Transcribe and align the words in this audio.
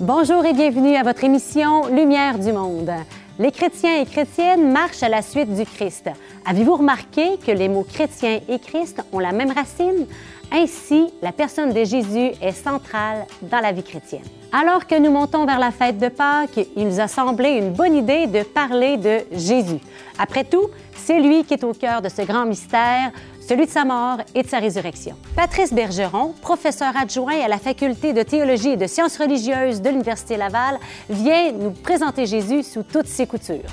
Bonjour 0.00 0.44
et 0.44 0.52
bienvenue 0.52 0.96
à 0.96 1.04
votre 1.04 1.22
émission 1.22 1.86
Lumière 1.86 2.40
du 2.40 2.52
monde. 2.52 2.90
Les 3.38 3.52
chrétiens 3.52 4.00
et 4.00 4.04
chrétiennes 4.04 4.72
marchent 4.72 5.04
à 5.04 5.08
la 5.08 5.22
suite 5.22 5.54
du 5.54 5.64
Christ. 5.64 6.10
Avez-vous 6.44 6.74
remarqué 6.74 7.38
que 7.38 7.52
les 7.52 7.68
mots 7.68 7.84
chrétien 7.84 8.40
et 8.48 8.58
Christ 8.58 9.04
ont 9.12 9.20
la 9.20 9.30
même 9.30 9.52
racine? 9.52 10.06
Ainsi, 10.52 11.12
la 11.22 11.30
personne 11.30 11.72
de 11.72 11.84
Jésus 11.84 12.32
est 12.42 12.52
centrale 12.52 13.24
dans 13.42 13.60
la 13.60 13.70
vie 13.70 13.84
chrétienne. 13.84 14.24
Alors 14.52 14.88
que 14.88 14.98
nous 14.98 15.12
montons 15.12 15.46
vers 15.46 15.60
la 15.60 15.70
fête 15.70 15.98
de 15.98 16.08
Pâques, 16.08 16.66
il 16.76 16.88
nous 16.88 16.98
a 16.98 17.06
semblé 17.06 17.50
une 17.50 17.70
bonne 17.70 17.94
idée 17.94 18.26
de 18.26 18.42
parler 18.42 18.96
de 18.96 19.20
Jésus. 19.30 19.78
Après 20.18 20.44
tout, 20.44 20.70
c'est 20.92 21.20
lui 21.20 21.44
qui 21.44 21.54
est 21.54 21.64
au 21.64 21.72
cœur 21.72 22.02
de 22.02 22.08
ce 22.08 22.22
grand 22.22 22.46
mystère, 22.46 23.12
celui 23.46 23.66
de 23.66 23.70
sa 23.70 23.84
mort 23.84 24.18
et 24.34 24.42
de 24.42 24.48
sa 24.48 24.58
résurrection. 24.58 25.16
Patrice 25.36 25.72
Bergeron, 25.72 26.34
professeur 26.40 26.96
adjoint 26.96 27.40
à 27.40 27.48
la 27.48 27.58
faculté 27.58 28.12
de 28.12 28.22
théologie 28.22 28.70
et 28.70 28.76
de 28.76 28.86
sciences 28.86 29.18
religieuses 29.18 29.82
de 29.82 29.90
l'Université 29.90 30.36
Laval, 30.36 30.78
vient 31.10 31.52
nous 31.52 31.70
présenter 31.70 32.26
Jésus 32.26 32.62
sous 32.62 32.82
toutes 32.82 33.06
ses 33.06 33.26
coutures. 33.26 33.70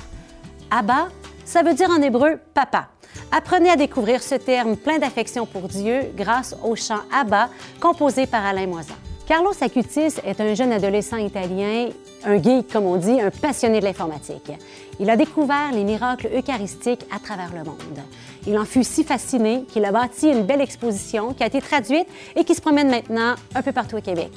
Abba, 0.70 1.08
ça 1.44 1.62
veut 1.62 1.74
dire 1.74 1.90
en 1.90 2.02
hébreu 2.02 2.38
papa. 2.54 2.88
Apprenez 3.30 3.70
à 3.70 3.76
découvrir 3.76 4.22
ce 4.22 4.34
terme 4.34 4.76
plein 4.76 4.98
d'affection 4.98 5.46
pour 5.46 5.62
Dieu 5.62 6.12
grâce 6.16 6.54
au 6.62 6.76
chant 6.76 7.00
Abba 7.12 7.48
composé 7.80 8.26
par 8.26 8.44
Alain 8.44 8.66
Moisan. 8.66 8.94
Carlos 9.26 9.52
Acutis 9.60 10.18
est 10.24 10.40
un 10.40 10.54
jeune 10.54 10.72
adolescent 10.72 11.16
italien, 11.16 11.88
un 12.24 12.42
geek 12.42 12.70
comme 12.70 12.86
on 12.86 12.96
dit, 12.96 13.20
un 13.20 13.30
passionné 13.30 13.80
de 13.80 13.84
l'informatique. 13.84 14.52
Il 15.00 15.08
a 15.08 15.16
découvert 15.16 15.72
les 15.72 15.84
miracles 15.84 16.28
eucharistiques 16.36 17.06
à 17.14 17.18
travers 17.18 17.52
le 17.52 17.64
monde. 17.64 18.02
Il 18.46 18.58
en 18.58 18.64
fut 18.64 18.84
si 18.84 19.04
fasciné 19.04 19.64
qu'il 19.72 19.84
a 19.84 19.92
bâti 19.92 20.28
une 20.28 20.44
belle 20.44 20.60
exposition 20.60 21.32
qui 21.32 21.42
a 21.42 21.46
été 21.46 21.60
traduite 21.60 22.06
et 22.34 22.44
qui 22.44 22.54
se 22.54 22.60
promène 22.60 22.90
maintenant 22.90 23.34
un 23.54 23.62
peu 23.62 23.72
partout 23.72 23.96
au 23.96 24.00
Québec. 24.00 24.30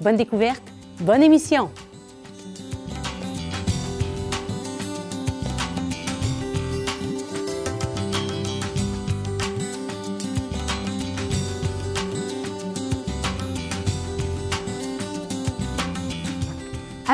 Bonne 0.00 0.16
découverte, 0.16 0.62
bonne 1.00 1.22
émission! 1.22 1.70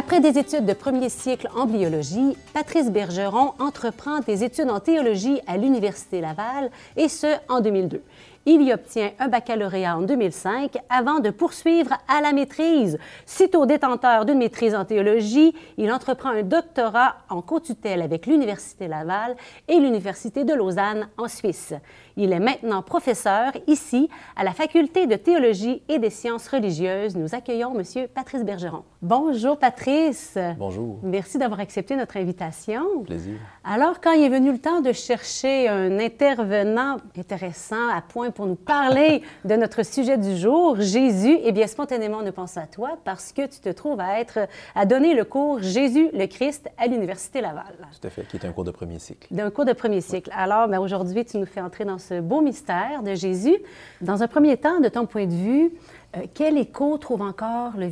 Après 0.06 0.20
des 0.20 0.38
études 0.38 0.66
de 0.66 0.74
premier 0.74 1.08
cycle 1.08 1.48
en 1.56 1.64
biologie, 1.64 2.36
Patrice 2.52 2.90
Bergeron 2.90 3.54
entreprend 3.58 4.18
des 4.18 4.44
études 4.44 4.68
en 4.68 4.78
théologie 4.78 5.40
à 5.46 5.56
l'Université 5.56 6.20
Laval, 6.20 6.70
et 6.98 7.08
ce, 7.08 7.38
en 7.48 7.62
2002. 7.62 8.02
Il 8.44 8.60
y 8.60 8.74
obtient 8.74 9.12
un 9.18 9.28
baccalauréat 9.28 9.96
en 9.96 10.02
2005 10.02 10.76
avant 10.90 11.20
de 11.20 11.30
poursuivre 11.30 11.94
à 12.06 12.20
la 12.20 12.34
maîtrise. 12.34 12.98
Sitôt 13.24 13.64
détenteur 13.64 14.26
d'une 14.26 14.36
maîtrise 14.36 14.74
en 14.74 14.84
théologie, 14.84 15.54
il 15.78 15.90
entreprend 15.90 16.28
un 16.28 16.42
doctorat 16.42 17.16
en 17.30 17.40
co-tutelle 17.40 18.02
avec 18.02 18.26
l'Université 18.26 18.88
Laval 18.88 19.34
et 19.68 19.80
l'Université 19.80 20.44
de 20.44 20.52
Lausanne 20.52 21.08
en 21.16 21.28
Suisse. 21.28 21.72
Il 22.16 22.32
est 22.32 22.40
maintenant 22.40 22.82
professeur 22.82 23.52
ici 23.66 24.08
à 24.36 24.44
la 24.44 24.52
Faculté 24.52 25.08
de 25.08 25.16
théologie 25.16 25.82
et 25.88 25.98
des 25.98 26.10
sciences 26.10 26.46
religieuses. 26.46 27.16
Nous 27.16 27.34
accueillons 27.34 27.76
M. 27.76 28.06
Patrice 28.14 28.44
Bergeron. 28.44 28.84
Bonjour 29.02 29.58
Patrice. 29.58 30.38
Bonjour. 30.56 31.00
Merci 31.02 31.38
d'avoir 31.38 31.58
accepté 31.58 31.96
notre 31.96 32.16
invitation. 32.16 33.02
Plaisir. 33.02 33.34
Alors, 33.64 34.00
quand 34.00 34.12
il 34.12 34.22
est 34.22 34.28
venu 34.28 34.52
le 34.52 34.58
temps 34.58 34.80
de 34.80 34.92
chercher 34.92 35.68
un 35.68 35.98
intervenant 35.98 36.98
intéressant 37.18 37.88
à 37.88 38.00
point 38.00 38.30
pour 38.30 38.46
nous 38.46 38.54
parler 38.54 39.22
de 39.44 39.56
notre 39.56 39.84
sujet 39.84 40.16
du 40.16 40.36
jour, 40.36 40.76
Jésus, 40.78 41.38
eh 41.42 41.50
bien, 41.50 41.66
spontanément, 41.66 42.18
on 42.24 42.32
pense 42.32 42.56
à 42.56 42.66
toi 42.66 42.96
parce 43.04 43.32
que 43.32 43.46
tu 43.46 43.58
te 43.60 43.70
trouves 43.70 44.00
à 44.00 44.20
être, 44.20 44.38
à 44.76 44.86
donner 44.86 45.14
le 45.14 45.24
cours 45.24 45.60
Jésus 45.62 46.10
le 46.12 46.26
Christ 46.26 46.70
à 46.78 46.86
l'Université 46.86 47.40
Laval. 47.40 47.74
Tout 48.00 48.06
à 48.06 48.10
fait, 48.10 48.22
qui 48.28 48.36
est 48.36 48.46
un 48.46 48.52
cours 48.52 48.64
de 48.64 48.70
premier 48.70 48.98
cycle. 49.00 49.26
D'un 49.32 49.50
cours 49.50 49.64
de 49.64 49.72
premier 49.72 50.00
cycle. 50.00 50.30
Alors, 50.32 50.68
ben, 50.68 50.78
aujourd'hui, 50.78 51.24
tu 51.24 51.38
nous 51.38 51.46
fais 51.46 51.60
entrer 51.60 51.84
dans 51.84 51.98
ce 52.08 52.20
beau 52.20 52.40
mystère 52.40 53.02
de 53.02 53.14
Jésus. 53.14 53.56
Dans 54.00 54.22
un 54.22 54.28
premier 54.28 54.56
temps, 54.56 54.80
de 54.80 54.88
ton 54.88 55.06
point 55.06 55.26
de 55.26 55.32
vue, 55.32 55.72
euh, 56.16 56.20
quel 56.34 56.58
écho 56.58 56.96
trouve 56.98 57.22
encore 57.22 57.72
le, 57.76 57.90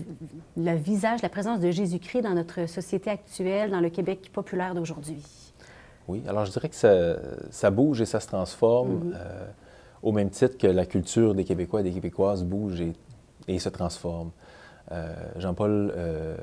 le 0.57 0.77
visage, 0.77 1.23
la 1.23 1.29
présence 1.29 1.61
de 1.61 1.71
Jésus-Christ 1.71 2.23
dans 2.23 2.35
notre 2.35 2.69
société 2.69 3.11
actuelle, 3.11 3.71
dans 3.71 3.81
le 3.81 3.91
Québec 3.91 4.31
populaire 4.33 4.75
d'aujourd'hui? 4.75 5.23
Oui, 6.09 6.23
alors 6.29 6.45
je 6.45 6.53
dirais 6.53 6.69
que 6.69 6.75
ça, 6.75 7.17
ça 7.51 7.71
bouge 7.71 8.01
et 8.01 8.07
ça 8.07 8.21
se 8.21 8.27
transforme 8.27 8.91
Mhm. 8.93 9.13
euh, 9.15 9.47
au 10.03 10.13
même 10.13 10.31
titre 10.31 10.59
que 10.59 10.67
la 10.67 10.85
culture 10.85 11.35
des 11.35 11.45
Québécois 11.45 11.81
et 11.81 11.85
des 11.85 11.93
Québécoises 11.93 12.45
bouge 12.45 12.81
et, 12.81 12.93
et 13.49 13.59
se 13.59 13.69
transforme. 13.69 14.31
Euh, 14.91 15.15
Jean-Paul 15.37 15.93
euh, 15.97 16.37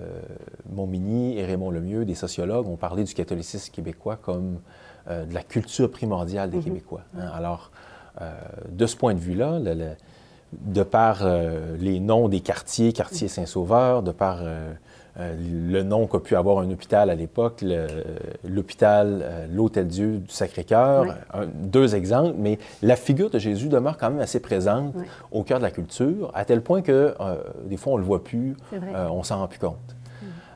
et 1.35 1.45
Raymond 1.45 1.71
Lemieux, 1.71 2.05
des 2.05 2.15
sociologues, 2.15 2.67
ont 2.67 2.77
parlé 2.77 3.03
du 3.03 3.13
catholicisme 3.13 3.71
québécois 3.71 4.15
comme 4.15 4.59
euh, 5.09 5.25
de 5.25 5.33
la 5.33 5.43
culture 5.43 5.89
primordiale 5.91 6.49
des 6.49 6.57
Mhm. 6.57 6.63
Québécois. 6.63 7.01
hein. 7.17 7.27
Alors, 7.33 7.71
euh, 8.21 8.31
de 8.71 8.85
ce 8.85 8.95
point 8.95 9.13
de 9.13 9.19
vue-là, 9.19 9.59
de 10.53 10.83
par 10.83 11.19
euh, 11.23 11.75
les 11.79 11.99
noms 11.99 12.27
des 12.27 12.39
quartiers, 12.41 12.91
quartier 12.93 13.27
Saint-Sauveur, 13.27 14.01
de 14.03 14.11
par 14.11 14.39
le 15.17 15.83
nom 15.83 16.07
qu'a 16.07 16.19
pu 16.19 16.35
avoir 16.37 16.59
un 16.59 16.71
hôpital 16.71 17.09
à 17.09 17.15
l'époque, 17.15 17.63
l'hôpital, 18.47 19.47
l'Hôtel-Dieu 19.51 20.17
du 20.19 20.29
Sacré-Cœur, 20.31 21.01
Oui. 21.03 21.45
deux 21.55 21.95
exemples, 21.95 22.35
mais 22.37 22.57
la 22.81 22.95
figure 22.95 23.29
de 23.29 23.37
Jésus 23.39 23.67
demeure 23.69 23.97
quand 23.97 24.09
même 24.09 24.21
assez 24.21 24.39
présente 24.39 24.93
Oui. 24.95 25.05
au 25.31 25.43
cœur 25.43 25.59
de 25.59 25.63
la 25.63 25.71
culture, 25.71 26.31
à 26.33 26.45
tel 26.45 26.61
point 26.61 26.81
que 26.81 27.13
des 27.65 27.77
fois 27.77 27.93
on 27.93 27.95
ne 27.97 28.01
le 28.01 28.07
voit 28.07 28.23
plus, 28.23 28.55
on 29.11 29.23
s'en 29.23 29.39
rend 29.39 29.47
plus 29.47 29.59
compte. 29.59 29.77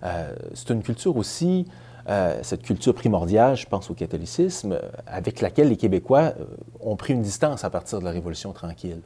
Euh, 0.03 0.33
c'est 0.53 0.69
une 0.69 0.81
culture 0.83 1.15
aussi, 1.17 1.65
euh, 2.09 2.39
cette 2.41 2.63
culture 2.63 2.93
primordiale, 2.93 3.55
je 3.55 3.65
pense 3.65 3.89
au 3.89 3.93
catholicisme, 3.93 4.73
euh, 4.73 4.79
avec 5.07 5.39
laquelle 5.39 5.69
les 5.69 5.77
Québécois 5.77 6.33
euh, 6.37 6.45
ont 6.81 6.97
pris 6.97 7.13
une 7.13 7.21
distance 7.21 7.63
à 7.63 7.69
partir 7.69 7.99
de 7.99 8.05
la 8.05 8.11
Révolution 8.11 8.51
tranquille. 8.51 9.01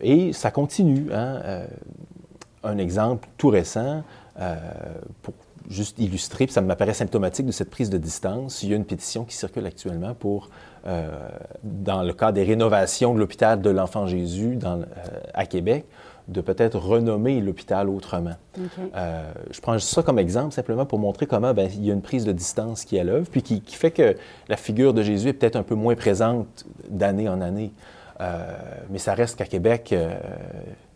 Et 0.00 0.32
ça 0.32 0.50
continue. 0.50 1.12
hein, 1.12 1.66
un 2.64 2.78
exemple 2.78 3.28
tout 3.36 3.50
récent, 3.50 4.02
pour 5.20 5.34
juste 5.68 5.98
illustrer, 5.98 6.46
puis 6.46 6.54
ça 6.54 6.62
m'apparaît 6.62 6.94
symptomatique 6.94 7.44
de 7.44 7.52
cette 7.52 7.68
prise 7.68 7.90
de 7.90 7.98
distance. 7.98 8.62
Il 8.62 8.70
y 8.70 8.72
a 8.72 8.76
une 8.76 8.86
pétition 8.86 9.26
qui 9.26 9.36
circule 9.36 9.66
actuellement 9.66 10.14
pour, 10.14 10.48
dans 11.62 12.02
le 12.02 12.14
cadre 12.14 12.32
des 12.32 12.44
rénovations 12.44 13.12
de 13.12 13.18
l'hôpital 13.18 13.60
de 13.60 13.68
l'Enfant 13.68 14.06
Jésus 14.06 14.58
à 15.34 15.44
Québec, 15.44 15.84
de 16.30 16.40
peut-être 16.40 16.78
renommer 16.78 17.40
l'hôpital 17.40 17.88
autrement. 17.88 18.36
Euh, 18.94 19.32
je 19.50 19.60
prends 19.60 19.78
ça 19.78 20.02
comme 20.02 20.18
exemple 20.18 20.54
simplement 20.54 20.86
pour 20.86 20.98
montrer 21.00 21.26
comment 21.26 21.52
ben, 21.52 21.68
il 21.74 21.84
y 21.84 21.90
a 21.90 21.94
une 21.94 22.02
prise 22.02 22.24
de 22.24 22.32
distance 22.32 22.84
qui 22.84 22.96
est 22.96 23.00
à 23.00 23.04
l'œuvre, 23.04 23.28
puis 23.28 23.42
qui, 23.42 23.60
qui 23.60 23.74
fait 23.74 23.90
que 23.90 24.16
la 24.48 24.56
figure 24.56 24.94
de 24.94 25.02
Jésus 25.02 25.28
est 25.28 25.32
peut-être 25.32 25.56
un 25.56 25.64
peu 25.64 25.74
moins 25.74 25.96
présente 25.96 26.64
d'année 26.88 27.28
en 27.28 27.40
année. 27.40 27.72
Euh, 28.20 28.54
mais 28.90 28.98
ça 28.98 29.14
reste 29.14 29.36
qu'à 29.36 29.44
Québec, 29.46 29.92
euh, 29.92 30.18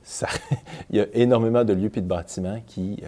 ça- 0.04 0.28
il 0.90 0.96
y 0.96 1.00
a 1.00 1.06
énormément 1.14 1.64
de 1.64 1.72
lieux 1.72 1.90
et 1.94 2.00
de 2.00 2.06
bâtiments 2.06 2.60
qui, 2.66 3.02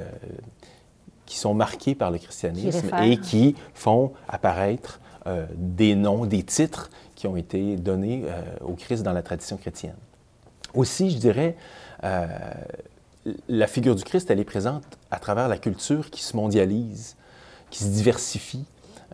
qui 1.27 1.39
sont 1.39 1.55
marqués 1.55 1.95
par 1.95 2.11
le 2.11 2.19
christianisme 2.19 2.89
et 3.05 3.19
qui 3.19 3.55
font 3.73 4.13
apparaître 4.29 5.01
des 5.57 5.95
noms, 5.97 6.25
des 6.25 6.43
titres 6.45 6.91
qui 7.15 7.27
ont 7.27 7.37
été 7.37 7.77
donnés 7.77 8.25
au 8.65 8.75
Christ 8.75 9.03
dans 9.03 9.13
la 9.13 9.23
tradition 9.23 9.57
chrétienne. 9.57 9.97
Aussi, 10.75 11.11
je 11.11 11.19
dirais, 11.19 11.57
euh, 12.05 12.27
la 13.49 13.67
figure 13.67 13.95
du 13.95 14.05
Christ, 14.05 14.31
elle 14.31 14.41
est 14.41 14.45
présente 14.45 14.85
à 15.11 15.19
travers 15.19 15.49
la 15.49 15.59
culture 15.59 16.11
qui 16.11 16.23
se 16.23 16.37
mondialise, 16.37 17.17
qui 17.71 17.83
se 17.85 17.89
diversifie, 17.89 18.65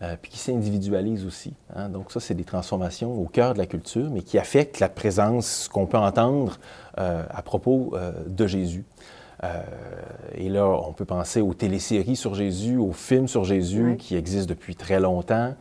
euh, 0.01 0.15
puis 0.21 0.31
qui 0.31 0.37
s'individualise 0.39 1.25
aussi. 1.25 1.53
hein. 1.75 1.89
Donc 1.89 2.11
ça, 2.11 2.19
c'est 2.19 2.33
des 2.35 2.43
transformations 2.43 3.13
au 3.19 3.25
cœur 3.25 3.53
de 3.53 3.59
la 3.59 3.65
culture, 3.65 4.09
mais 4.11 4.21
qui 4.21 4.37
affectent 4.37 4.79
la 4.79 4.89
présence 4.89 5.67
qu'on 5.67 5.85
peut 5.85 5.97
entendre 5.97 6.59
euh, 6.99 7.23
à 7.29 7.41
propos 7.41 7.95
de 8.27 8.47
Jésus. 8.47 8.85
Et 10.35 10.47
là, 10.47 10.65
on 10.65 10.93
peut 10.93 11.03
penser 11.03 11.41
aux 11.41 11.53
téléséries 11.53 12.15
sur 12.15 12.33
Jésus, 12.33 12.77
aux 12.77 12.93
films 12.93 13.27
sur 13.27 13.43
Jésus 13.43 13.83
Oui. 13.91 13.97
qui 13.97 14.15
existent 14.15 14.47
depuis 14.47 14.73
très 14.73 15.01
longtemps. 15.01 15.53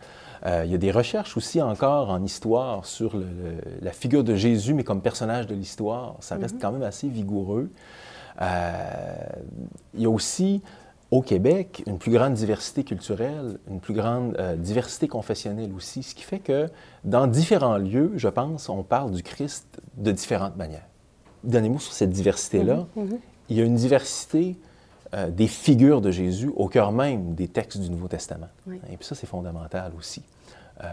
Euh, 0.44 0.62
il 0.64 0.72
y 0.72 0.74
a 0.74 0.78
des 0.78 0.90
recherches 0.90 1.36
aussi 1.36 1.62
encore 1.62 2.10
en 2.10 2.22
histoire 2.24 2.84
sur 2.84 3.16
le- 3.16 3.22
le- 3.22 3.60
la 3.80 3.92
figure 3.92 4.24
de 4.24 4.34
Jésus, 4.34 4.74
mais 4.74 4.82
comme 4.84 5.00
personnage 5.00 5.46
de 5.46 5.54
l'histoire. 5.54 6.16
Ça 6.20 6.34
reste 6.36 6.56
quand 6.60 6.72
même 6.72 6.82
assez 6.82 7.08
vigoureux. 7.08 7.70
Euh, 8.40 8.72
il 9.94 10.00
y 10.02 10.06
a 10.06 10.10
aussi 10.10 10.62
au 11.10 11.20
Québec 11.20 11.82
une 11.86 11.98
plus 11.98 12.10
grande 12.10 12.32
diversité 12.34 12.84
culturelle, 12.84 13.58
une 13.70 13.80
plus 13.80 13.92
grande 13.94 14.34
euh, 14.38 14.56
diversité 14.56 15.06
confessionnelle 15.08 15.70
aussi, 15.76 16.02
ce 16.02 16.14
qui 16.14 16.22
fait 16.24 16.38
que 16.38 16.68
dans 17.04 17.26
différents 17.26 17.76
lieux, 17.76 18.12
je 18.16 18.28
pense, 18.28 18.68
on 18.68 18.82
parle 18.82 19.12
du 19.12 19.22
Christ 19.22 19.66
de 19.98 20.10
différentes 20.10 20.56
manières. 20.56 20.86
Donnez-moi 21.44 21.80
sur 21.80 21.92
cette 21.92 22.10
diversité-là. 22.10 22.86
Mhm. 22.96 23.18
Il 23.50 23.56
y 23.58 23.60
a 23.60 23.64
une 23.64 23.74
diversité 23.74 24.56
euh, 25.14 25.30
des 25.30 25.46
figures 25.46 26.00
de 26.00 26.10
Jésus 26.10 26.50
au 26.56 26.68
cœur 26.68 26.90
même 26.90 27.34
des 27.34 27.46
textes 27.46 27.78
du 27.78 27.90
Nouveau 27.90 28.08
Testament. 28.08 28.48
Oui. 28.66 28.80
Et 28.90 28.96
puis 28.96 29.04
ça, 29.06 29.14
c'est 29.14 29.26
fondamental 29.26 29.92
aussi. 29.98 30.22
Euh, 30.82 30.86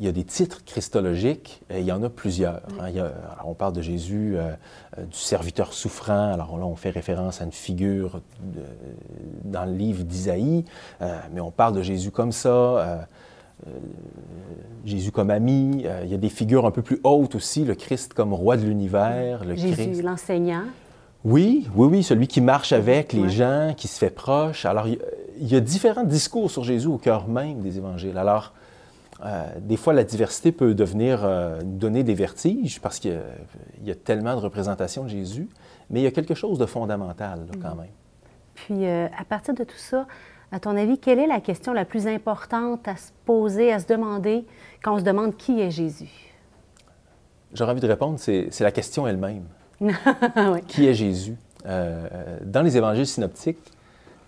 il 0.00 0.06
y 0.06 0.08
a 0.08 0.12
des 0.12 0.24
titres 0.24 0.64
christologiques, 0.64 1.62
et 1.70 1.78
il 1.78 1.86
y 1.86 1.92
en 1.92 2.02
a 2.02 2.10
plusieurs. 2.10 2.62
Hein. 2.80 2.90
on 3.44 3.54
parle 3.54 3.74
de 3.74 3.80
Jésus, 3.80 4.34
euh, 4.36 4.50
du 4.98 5.16
serviteur 5.16 5.72
souffrant. 5.72 6.32
Alors 6.32 6.58
là, 6.58 6.66
on 6.66 6.74
fait 6.74 6.90
référence 6.90 7.40
à 7.40 7.44
une 7.44 7.52
figure 7.52 8.20
dans 9.44 9.66
le 9.66 9.72
livre 9.72 10.02
d'Isaïe, 10.02 10.64
mais 11.32 11.40
on 11.40 11.52
parle 11.52 11.74
de 11.74 11.82
Jésus 11.82 12.10
comme 12.10 12.32
ça, 12.32 13.06
Jésus 14.84 15.12
comme 15.12 15.30
ami. 15.30 15.86
il 16.02 16.08
y 16.08 16.14
a 16.14 16.18
des 16.18 16.28
figures 16.28 16.66
un 16.66 16.72
peu 16.72 16.82
plus 16.82 16.98
hautes 17.04 17.36
aussi, 17.36 17.64
le 17.64 17.76
Christ 17.76 18.14
comme 18.14 18.34
roi 18.34 18.56
de 18.56 18.62
l'univers. 18.62 19.44
Le 19.44 19.54
Jésus, 19.54 20.02
l'enseignant. 20.02 20.64
Oui, 21.24 21.66
oui, 21.74 21.88
oui, 21.90 22.02
celui 22.02 22.28
qui 22.28 22.42
marche 22.42 22.72
avec 22.72 23.14
les 23.14 23.30
gens, 23.30 23.72
qui 23.74 23.88
se 23.88 23.98
fait 23.98 24.10
proche. 24.10 24.66
Alors, 24.66 24.86
il 24.86 24.98
y 25.38 25.56
a 25.56 25.60
différents 25.60 26.04
discours 26.04 26.50
sur 26.50 26.64
Jésus 26.64 26.86
au 26.86 26.98
cœur 26.98 27.28
même 27.28 27.60
des 27.60 27.78
évangiles. 27.78 28.18
Alors, 28.18 28.52
euh, 29.24 29.46
des 29.58 29.78
fois, 29.78 29.94
la 29.94 30.04
diversité 30.04 30.52
peut 30.52 30.74
devenir 30.74 31.20
euh, 31.24 31.60
donner 31.64 32.02
des 32.02 32.12
vertiges 32.12 32.78
parce 32.78 32.98
qu'il 32.98 33.18
y, 33.82 33.90
a 33.90 33.94
tellement 33.94 34.34
de 34.34 34.40
représentations 34.40 35.04
de 35.04 35.08
Jésus, 35.08 35.48
mais 35.88 36.00
il 36.00 36.02
y 36.02 36.06
a 36.06 36.10
quelque 36.10 36.34
chose 36.34 36.58
de 36.58 36.66
fondamental 36.66 37.46
quand 37.62 37.74
mm. 37.74 37.78
même. 37.78 37.88
Puis, 38.54 38.86
euh, 38.86 39.06
à 39.18 39.24
partir 39.24 39.54
de 39.54 39.64
tout 39.64 39.78
ça, 39.78 40.06
à 40.52 40.60
ton 40.60 40.76
avis, 40.76 40.98
quelle 40.98 41.20
est 41.20 41.26
la 41.26 41.40
question 41.40 41.72
la 41.72 41.86
plus 41.86 42.06
importante 42.06 42.86
à 42.86 42.96
se 42.96 43.12
poser, 43.24 43.72
à 43.72 43.78
se 43.78 43.86
demander 43.86 44.44
quand 44.82 44.94
on 44.94 44.98
se 44.98 45.04
demande 45.04 45.36
qui 45.36 45.58
est 45.60 45.70
Jésus? 45.70 46.34
J'aurais 47.54 47.72
envie 47.72 47.80
de 47.80 47.88
répondre, 47.88 48.18
c'est 48.18 48.60
la 48.60 48.72
question 48.72 49.06
elle-même. 49.06 49.44
Qui 50.68 50.86
est 50.86 50.94
Jésus? 50.94 51.36
dans 51.64 52.60
les 52.60 52.76
évangiles 52.76 53.06
synoptiques, 53.06 53.56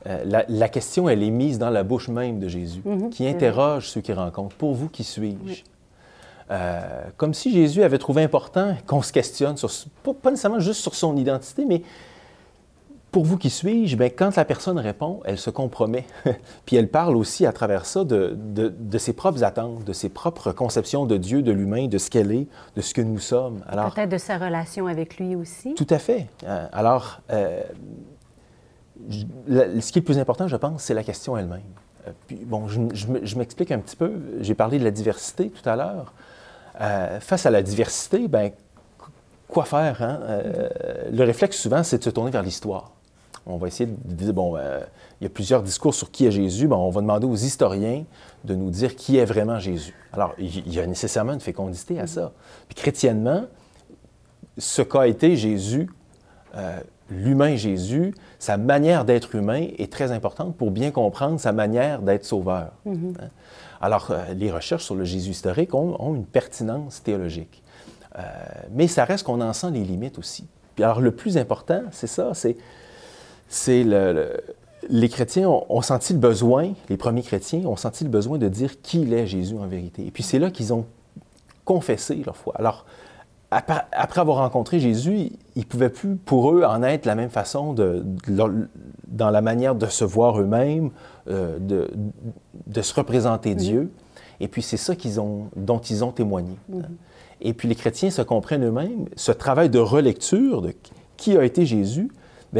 euh, 0.07 0.43
la, 0.49 0.69
question, 0.69 1.09
elle 1.09 1.23
est 1.23 1.31
mise 1.31 1.59
dans 1.59 1.71
la 1.71 1.83
bouche 1.83 2.09
même 2.09 2.39
de 2.39 2.49
Jésus, 2.49 2.81
mhm, 2.85 3.11
qui 3.11 3.27
interroge 3.27 3.89
ceux 3.89 4.01
qui 4.01 4.13
rencontrent. 4.13 4.55
Pour 4.55 4.75
vous, 4.75 4.89
qui 4.89 5.03
suis-je? 5.03 5.63
Euh, 6.49 6.81
comme 7.17 7.35
si 7.35 7.53
Jésus 7.53 7.83
avait 7.83 7.99
trouvé 7.99 8.23
important 8.23 8.77
qu'on 8.87 9.03
se 9.03 9.13
questionne, 9.13 9.57
sur, 9.57 9.69
pas, 10.05 10.31
nécessairement 10.31 10.61
juste 10.61 10.81
sur 10.81 10.95
son 10.95 11.17
identité, 11.17 11.65
mais 11.65 11.83
pour 13.17 13.25
vous, 13.25 13.39
qui 13.39 13.49
suis-je? 13.49 13.97
Bien, 13.97 14.11
quand 14.11 14.37
la 14.37 14.45
personne 14.45 14.79
répond, 14.79 15.23
elle 15.25 15.39
se 15.39 15.49
compromet. 15.49 16.05
Puis 16.67 16.77
elle 16.77 16.91
parle 16.91 17.17
aussi 17.17 17.47
à 17.47 17.53
travers 17.55 17.87
ça 17.87 18.05
de, 18.05 18.37
ses 18.99 19.15
propres 19.15 19.43
attentes, 19.43 19.85
de 19.85 19.95
ses 19.95 20.11
propres 20.11 20.53
conceptions 20.53 21.07
de 21.07 21.17
Dieu, 21.17 21.41
de 21.41 21.51
l'humain, 21.51 21.87
de 21.87 21.97
ce 21.97 22.11
qu'elle 22.11 22.31
est, 22.31 22.47
de 22.77 22.83
ce 22.83 22.93
que 22.93 23.01
nous 23.01 23.19
sommes. 23.19 23.63
Alors, 23.69 23.95
Peut-être 23.95 24.11
de 24.11 24.19
sa 24.19 24.37
relation 24.37 24.87
avec 24.87 25.17
lui 25.17 25.35
aussi. 25.35 25.73
Tout 25.73 25.87
à 25.89 25.99
fait. 25.99 26.27
Euh, 26.45 26.67
alors, 26.75 27.23
ce 27.31 27.63
qui 29.09 29.99
est 29.99 30.03
le 30.03 30.05
plus 30.05 30.19
important, 30.19 30.47
je 30.47 30.57
pense, 30.57 30.83
c'est 30.83 30.93
la 30.93 31.03
question 31.03 31.39
elle-même. 31.39 31.63
Euh, 32.07 32.11
puis, 32.27 32.37
bon, 32.45 32.69
je, 32.69 33.39
m'explique 33.39 33.73
un 33.73 33.79
petit 33.79 33.97
peu. 33.97 34.13
J'ai 34.41 34.55
parlé 34.55 34.79
de 34.79 34.85
la 34.85 34.91
diversité 34.91 35.49
tout 35.49 35.67
à 35.67 35.75
l'heure. 35.75 36.13
Euh, 36.83 37.19
face 37.21 37.47
à 37.47 37.51
la 37.51 37.63
diversité, 37.63 38.29
ben, 38.29 38.51
quoi 39.49 39.65
faire? 39.65 40.03
Hein? 40.03 40.21
Euh, 40.25 40.69
le 41.11 41.25
réflexe, 41.25 41.57
souvent, 41.57 41.83
c'est 41.83 41.97
de 41.97 42.05
se 42.05 42.11
tourner 42.11 42.31
vers 42.31 42.43
l'histoire. 42.43 42.93
On 43.47 43.59
va 43.59 43.69
essayer 43.69 43.89
de 43.89 44.15
dire, 44.15 44.33
bon, 44.33 44.57
il 44.57 45.25
y 45.25 45.27
a 45.27 45.31
plusieurs 45.31 45.63
discours 45.63 45.95
sur 45.95 46.11
qui 46.11 46.27
est 46.27 46.33
Jésus. 46.33 46.67
on 46.71 46.91
va 46.91 47.01
demander 47.01 47.27
aux 47.27 47.37
historiens 47.37 48.05
de 48.45 48.55
nous 48.55 48.71
dire 48.71 48.97
qui 48.97 49.19
est 49.19 49.25
vraiment 49.25 49.59
Jésus. 49.59 49.95
Alors, 50.13 50.35
il 50.39 50.73
y 50.73 50.81
a 50.81 50.87
nécessairement 50.87 51.33
une 51.33 51.41
fécondité 51.41 52.01
à 52.01 52.07
ça. 52.07 52.33
Puis 52.69 52.75
chrétiennement, 52.75 53.45
ce 54.59 54.83
qu'a 54.83 55.07
été 55.07 55.37
Jésus 55.37 55.89
l'humain 57.11 57.57
Jésus, 57.57 58.15
sa 58.39 58.57
manière 58.57 59.05
d'être 59.05 59.35
humain 59.35 59.69
est 59.79 59.93
très 59.93 60.13
importante 60.13 60.57
pour 60.57 60.71
bien 60.71 60.91
comprendre 60.91 61.39
sa 61.39 61.53
manière 61.53 62.03
d'être 62.03 62.25
sauveur. 62.25 62.73
Mm-hmm. 62.87 63.15
Hein. 63.21 63.29
Alors, 63.81 64.09
euh, 64.11 64.35
les 64.35 64.51
recherches 64.51 64.85
sur 64.85 64.95
le 64.95 65.05
Jésus 65.05 65.31
historique 65.31 65.75
ont, 65.75 66.15
une 66.15 66.25
pertinence 66.25 67.03
théologique. 67.03 67.63
Euh, 68.19 68.23
mais 68.73 68.89
ça 68.89 69.05
reste 69.05 69.25
qu'on 69.25 69.41
en 69.41 69.53
sent 69.53 69.71
les 69.73 69.85
limites 69.85 70.19
aussi. 70.19 70.47
Puis 70.75 70.85
alors, 70.85 71.01
le 71.01 71.13
plus 71.13 71.37
important, 71.39 71.83
c'est 71.93 72.07
ça, 72.07 72.33
c'est, 72.35 72.57
c'est 73.49 73.85
le, 73.85 74.41
les 74.89 75.09
chrétiens 75.09 75.49
ont, 75.49 75.83
senti 75.83 76.13
le 76.13 76.19
besoin, 76.19 76.73
les 76.89 76.97
premiers 76.97 77.23
chrétiens 77.23 77.65
ont 77.65 77.77
senti 77.77 78.05
le 78.05 78.11
besoin 78.11 78.39
de 78.39 78.49
dire 78.49 78.81
qui 78.83 79.03
il 79.03 79.13
est 79.13 79.27
Jésus 79.27 79.57
en 79.57 79.67
vérité. 79.67 80.07
Et 80.07 80.11
puis 80.11 80.23
c'est 80.23 80.39
là 80.39 80.51
qu'ils 80.51 80.73
ont 80.73 80.87
confessé 81.65 82.23
leur 82.25 82.37
foi. 82.37 82.55
Alors, 82.57 82.87
après 83.51 84.21
avoir 84.21 84.39
rencontré 84.39 84.81
Jésus, 84.81 85.31
ils 85.55 85.61
ne 85.61 85.65
pouvaient 85.65 85.89
plus 85.89 86.17
pour 86.17 86.53
eux 86.53 86.65
en 86.65 86.83
être 86.83 87.05
de 87.05 87.09
la 87.09 87.15
même 87.15 87.31
façon 87.31 87.75
de, 87.75 88.05
dans 89.07 89.31
la 89.31 89.41
manière 89.41 89.75
de 89.75 89.87
se 89.87 90.05
voir 90.05 90.41
eux-mêmes, 90.41 90.91
euh, 91.29 91.59
de, 91.59 91.91
de, 92.67 92.83
se 92.83 92.93
représenter 92.95 93.55
Dieu. 93.55 93.91
Et 94.41 94.49
puis 94.49 94.63
c'est 94.63 94.77
ça 94.77 94.97
qu'ils 94.97 95.21
ont, 95.21 95.49
dont 95.55 95.79
ils 95.79 96.05
ont 96.05 96.11
témoigné. 96.11 96.57
Mm-hmm. 96.71 96.83
Et 97.43 97.55
puis 97.55 97.69
les 97.69 97.77
chrétiens 97.77 98.11
se 98.11 98.23
comprennent 98.23 98.65
eux-mêmes. 98.65 99.07
Ce 99.15 99.33
travail 99.33 99.71
de 99.71 99.79
relecture 99.79 100.61
de 100.63 100.75
qui 101.17 101.37
a 101.37 101.45
été 101.45 101.65
Jésus, 101.65 102.11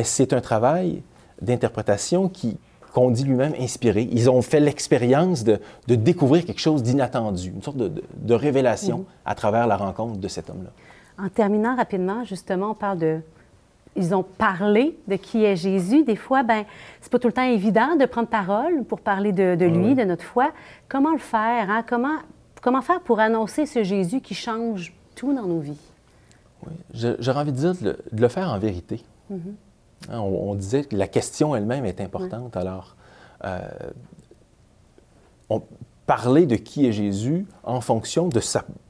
c'est 0.03 0.33
un 0.33 0.41
travail 0.41 1.03
d'interprétation 1.41 2.29
qui, 2.29 2.59
qu'on 2.97 3.11
dit 3.11 3.25
lui-même 3.25 3.53
inspiré. 3.61 4.09
Ils 4.11 4.31
ont 4.31 4.41
fait 4.41 4.59
l'expérience 4.59 5.45
de, 5.45 5.61
découvrir 5.87 6.47
quelque 6.47 6.61
chose 6.61 6.83
d'inattendu, 6.83 7.53
une 7.55 7.63
sorte 7.63 7.77
de, 7.77 8.35
révélation 8.35 9.05
à 9.27 9.35
travers 9.35 9.67
la 9.67 9.77
rencontre 9.77 10.19
de 10.19 10.29
cet 10.29 10.49
homme-là. 10.49 10.71
En 11.23 11.29
terminant 11.29 11.77
rapidement, 11.77 12.25
justement, 12.25 12.71
on 12.71 12.75
parle 12.75 12.99
de 12.99 13.21
ils 13.97 14.15
ont 14.15 14.23
parlé 14.23 14.99
de 15.09 15.17
qui 15.17 15.45
est 15.45 15.57
Jésus. 15.57 16.05
Des 16.05 16.17
fois, 16.17 16.43
ben, 16.43 16.65
c'est 17.01 17.13
pas 17.13 17.19
tout 17.19 17.29
le 17.29 17.33
temps 17.35 17.43
évident 17.43 17.97
de 17.97 18.07
prendre 18.07 18.29
parole 18.29 18.85
pour 18.85 19.01
parler 19.01 19.33
de, 19.33 19.65
lui, 19.65 19.95
de 19.95 20.05
notre 20.05 20.25
foi. 20.25 20.53
Comment 20.89 21.13
le 21.13 21.19
faire? 21.19 21.71
Hein? 21.71 21.85
Comment, 21.87 22.17
comment 22.63 22.83
faire 22.83 23.01
pour 23.01 23.21
annoncer 23.21 23.67
ce 23.67 23.83
Jésus 23.83 24.23
qui 24.23 24.35
change 24.35 24.95
tout 25.15 25.35
dans 25.35 25.47
nos 25.47 25.61
vies? 25.61 25.81
Oui, 26.67 26.73
j'aurais 26.95 27.41
envie 27.41 27.53
de 27.53 27.57
dire 27.57 27.75
de 27.75 27.97
le, 28.13 28.29
faire 28.29 28.51
en 28.51 28.59
vérité. 28.59 29.03
Mm-hmm. 29.33 29.55
On, 30.11 30.55
disait 30.55 30.85
que 30.85 30.97
la 30.97 31.09
question 31.09 31.57
elle-même 31.57 31.85
est 31.85 32.01
importante. 32.01 32.57
Alors, 32.57 32.97
euh, 33.45 33.61
on, 35.49 35.63
parler 36.07 36.47
de 36.47 36.55
qui 36.55 36.87
est 36.87 36.93
Jésus 36.93 37.47
en 37.65 37.81
fonction 37.81 38.29
de, 38.29 38.41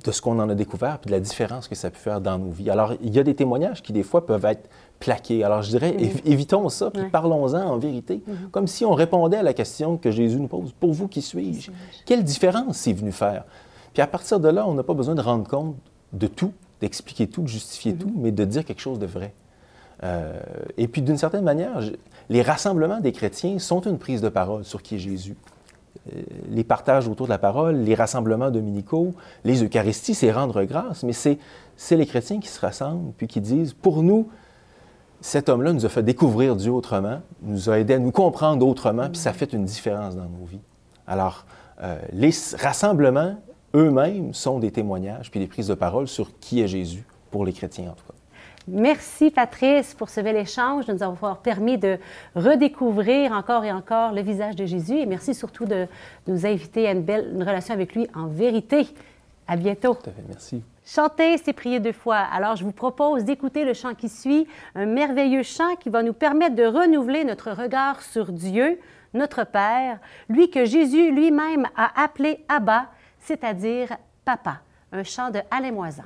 de 0.05 0.11
ce 0.13 0.21
qu'on 0.21 0.39
en 0.39 0.49
a 0.51 0.55
découvert 0.55 0.99
et 1.03 1.07
de 1.07 1.11
la 1.11 1.21
différence 1.21 1.67
que 1.67 1.75
ça 1.75 1.91
peut 1.91 1.99
faire 1.99 2.21
dans 2.21 2.39
nos 2.39 2.51
vies. 2.51 2.71
Alors, 2.71 2.93
il 3.03 3.15
y 3.15 3.19
a 3.19 3.23
des 3.23 3.35
témoignages 3.35 3.83
qui, 3.83 3.93
des 3.93 4.03
fois, 4.03 4.27
peuvent 4.27 4.45
être 4.45 4.69
plaqués. 5.01 5.43
Alors, 5.43 5.63
je 5.63 5.71
dirais, 5.71 5.97
évitons 6.25 6.69
ça, 6.69 6.91
puis 6.91 7.09
parlons-en 7.11 7.63
en 7.63 7.79
vérité, 7.79 8.23
mm-hmm. 8.29 8.51
comme 8.51 8.67
si 8.67 8.85
on 8.85 8.93
répondait 8.93 9.39
à 9.39 9.43
la 9.43 9.55
question 9.55 9.97
que 9.97 10.11
Jésus 10.11 10.39
nous 10.39 10.47
pose. 10.47 10.73
Pour 10.79 10.93
vous, 10.93 11.09
qui 11.09 11.23
suis-je? 11.23 11.71
Quelle 12.05 12.23
différence 12.23 12.77
c'est 12.77 12.93
venu 12.93 13.13
faire? 13.13 13.45
Puis 13.95 14.03
à 14.03 14.07
partir 14.07 14.39
de 14.39 14.49
là, 14.49 14.67
on 14.69 14.75
n'a 14.75 14.83
pas 14.83 14.95
besoin 14.95 15.15
de 15.15 15.23
rendre 15.23 15.49
compte 15.49 15.75
de 16.13 16.27
tout, 16.27 16.53
d'expliquer 16.83 17.27
tout, 17.29 17.43
de 17.43 17.49
justifier 17.49 17.93
mm-hmm. 17.93 17.99
tout, 17.99 18.13
mais 18.15 18.31
de 18.31 18.45
dire 18.45 18.65
quelque 18.65 18.83
chose 18.83 18.99
de 18.99 19.07
vrai. 19.07 19.33
Euh, 20.03 20.39
et 20.77 20.89
puis, 20.89 21.03
d'une 21.03 21.17
certaine 21.17 21.45
manière, 21.45 21.81
les 22.29 22.43
rassemblements 22.43 23.01
des 23.01 23.13
chrétiens 23.13 23.59
sont 23.59 23.81
une 23.83 23.99
prise 23.99 24.21
de 24.21 24.29
parole 24.29 24.65
sur 24.65 24.83
qui 24.83 24.97
est 24.97 24.99
Jésus. 24.99 25.37
Euh, 26.15 26.23
les 26.51 26.65
partages 26.65 27.09
autour 27.09 27.27
de 27.27 27.33
la 27.33 27.39
parole, 27.39 27.77
les 27.77 27.95
rassemblements 27.95 28.51
dominicaux, 28.51 29.15
les 29.45 29.65
Eucharisties, 29.65 30.15
c'est 30.15 30.33
rendre 30.33 30.63
grâce, 30.65 31.03
mais 31.03 31.13
c'est, 31.13 31.39
les 31.91 32.07
chrétiens 32.07 32.41
qui 32.41 32.49
se 32.49 32.61
rassemblent 32.61 33.13
puis 33.17 33.27
qui 33.27 33.41
disent, 33.41 33.73
pour 33.73 34.03
nous, 34.03 34.29
cet 35.21 35.49
homme-là 35.49 35.73
nous 35.73 35.87
a 35.87 35.89
fait 35.89 36.03
découvrir 36.03 36.57
Dieu 36.57 36.71
autrement, 36.71 37.21
nous 37.43 37.71
a 37.71 37.79
aidé 37.79 37.95
à 37.95 37.99
nous 37.99 38.13
comprendre 38.13 38.67
autrement, 38.67 39.09
puis 39.09 39.19
ça 39.19 39.33
fait 39.33 39.53
une 39.53 39.65
différence 39.65 40.15
dans 40.15 40.29
nos 40.29 40.45
vies. 40.45 40.61
Alors, 41.07 41.47
euh, 41.83 41.99
les 42.13 42.31
rassemblements 42.61 43.37
eux-mêmes 43.75 44.33
sont 44.35 44.59
des 44.59 44.71
témoignages 44.71 45.31
puis 45.31 45.41
des 45.41 45.47
prises 45.47 45.69
de 45.69 45.75
parole 45.75 46.09
sur 46.09 46.39
qui 46.39 46.61
est 46.61 46.69
Jésus, 46.69 47.05
pour 47.31 47.45
les 47.45 47.53
chrétiens 47.53 47.91
en 47.91 47.95
tout 47.95 48.07
cas. 48.07 48.16
Merci 48.69 49.31
Patrice 49.31 49.95
pour 49.95 50.09
ce 50.09 50.21
bel 50.21 50.37
échange, 50.37 50.87
de 50.87 50.93
nous 50.93 51.03
avoir 51.05 51.39
permis 51.39 51.79
de 51.79 51.99
redécouvrir 52.35 53.31
encore 53.31 53.65
et 53.65 53.71
encore 53.71 54.13
le 54.13 54.23
visage 54.23 54.57
de 54.57 54.67
Jésus 54.67 54.99
et 54.99 55.07
merci 55.07 55.35
surtout 55.35 55.67
de 55.67 55.87
nous 56.27 56.45
inviter 56.47 56.89
à 56.89 56.91
une 56.91 57.03
belle 57.03 57.33
relation 57.39 57.75
avec 57.75 57.95
lui 57.95 58.09
en 58.13 58.27
vérité. 58.27 58.89
À 59.47 59.55
bientôt. 59.55 59.95
Tout 59.95 60.11
à 60.11 60.13
fait, 60.13 60.25
merci. 60.29 60.65
Chanter, 60.85 61.39
c'est 61.39 61.53
prier 61.53 61.79
deux 61.79 61.93
fois. 61.93 62.17
Alors, 62.17 62.57
je 62.57 62.65
vous 62.65 62.73
propose 62.73 63.23
d'écouter 63.23 63.65
le 63.65 63.75
chant 63.75 63.95
qui 63.95 64.09
suit, 64.09 64.49
un 64.75 64.87
merveilleux 64.87 65.45
chant 65.45 65.77
qui 65.77 65.89
va 65.89 66.03
nous 66.03 66.13
permettre 66.13 66.57
de 66.57 66.65
renouveler 66.65 67.25
notre 67.25 67.53
regard 67.53 68.03
sur 68.03 68.33
Dieu, 68.33 68.81
notre 69.15 69.45
Père, 69.45 70.01
lui 70.29 70.51
que 70.51 70.65
Jésus 70.65 71.13
lui-même 71.13 71.69
a 71.77 72.03
appelé 72.03 72.45
Abba, 72.49 72.87
c'est-à-dire 73.21 73.97
Papa. 74.25 74.59
Un 74.91 75.05
chant 75.05 75.31
de 75.31 75.39
Alain 75.53 75.71
Moisan. 75.71 76.03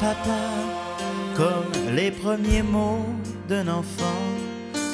Papa, 0.00 0.44
comme 1.36 1.94
les 1.94 2.10
premiers 2.10 2.62
mots 2.62 3.06
d'un 3.48 3.68
enfant 3.68 4.22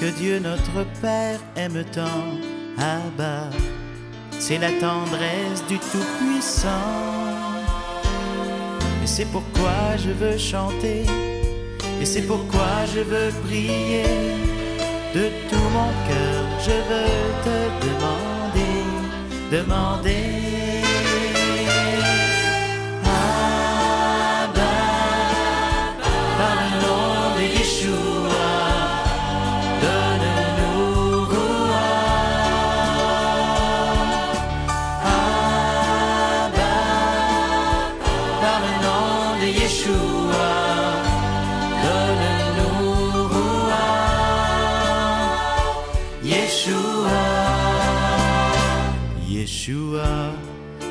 que 0.00 0.06
Dieu 0.18 0.38
notre 0.38 0.84
Père 1.00 1.40
aime 1.56 1.84
tant. 1.92 2.24
Abba, 2.78 3.50
c'est 4.38 4.58
la 4.58 4.72
tendresse 4.72 5.64
du 5.68 5.78
Tout-Puissant. 5.78 6.68
Et 9.02 9.06
c'est 9.06 9.26
pourquoi 9.26 9.96
je 9.98 10.10
veux 10.10 10.38
chanter, 10.38 11.04
et 12.00 12.04
c'est 12.04 12.22
pourquoi 12.22 12.86
je 12.94 13.00
veux 13.00 13.30
prier. 13.44 14.04
De 15.14 15.28
tout 15.50 15.68
mon 15.76 15.92
cœur, 16.08 16.42
je 16.60 16.76
veux 16.88 17.22
te 17.44 17.58
demander, 17.86 18.76
demander. 19.50 20.51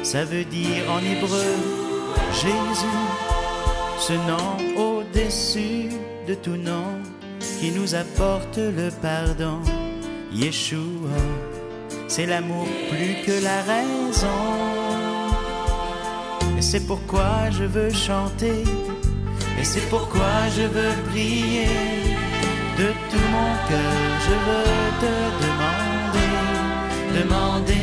Ça 0.03 0.25
veut 0.25 0.43
dire 0.43 0.83
en 0.89 0.99
hébreu 0.99 1.55
Jésus, 2.33 3.01
ce 3.97 4.13
nom 4.13 4.57
au-dessus 4.75 5.89
de 6.27 6.33
tout 6.33 6.57
nom 6.57 6.99
qui 7.59 7.71
nous 7.71 7.95
apporte 7.95 8.57
le 8.57 8.89
pardon. 9.01 9.59
Yeshua, 10.33 11.21
c'est 12.07 12.25
l'amour 12.25 12.67
plus 12.89 13.15
que 13.25 13.43
la 13.43 13.61
raison. 13.61 14.41
Et 16.57 16.61
c'est 16.61 16.85
pourquoi 16.85 17.49
je 17.51 17.63
veux 17.63 17.91
chanter, 17.91 18.63
et 19.59 19.63
c'est 19.63 19.87
pourquoi 19.89 20.49
je 20.57 20.63
veux 20.63 20.93
prier. 21.09 21.69
De 22.77 22.87
tout 23.09 23.27
mon 23.31 23.53
cœur, 23.69 24.01
je 24.27 24.35
veux 24.47 24.81
te 25.03 25.13
demander, 25.45 26.31
demander 27.19 27.80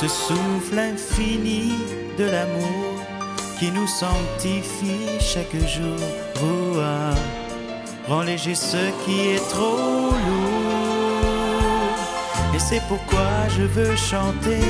ce 0.00 0.06
souffle 0.06 0.78
infini 0.78 1.72
de 2.16 2.24
l'amour 2.24 3.02
qui 3.58 3.72
nous 3.72 3.88
sanctifie 3.88 5.18
chaque 5.18 5.56
jour. 5.66 5.98
Roua, 6.36 7.10
rend 8.06 8.22
léger 8.22 8.54
ce 8.54 8.76
qui 9.04 9.30
est 9.30 9.48
trop 9.48 10.10
lourd. 10.26 11.18
Et 12.54 12.60
c'est 12.60 12.82
pourquoi 12.88 13.30
je 13.56 13.62
veux 13.62 13.96
chanter, 13.96 14.68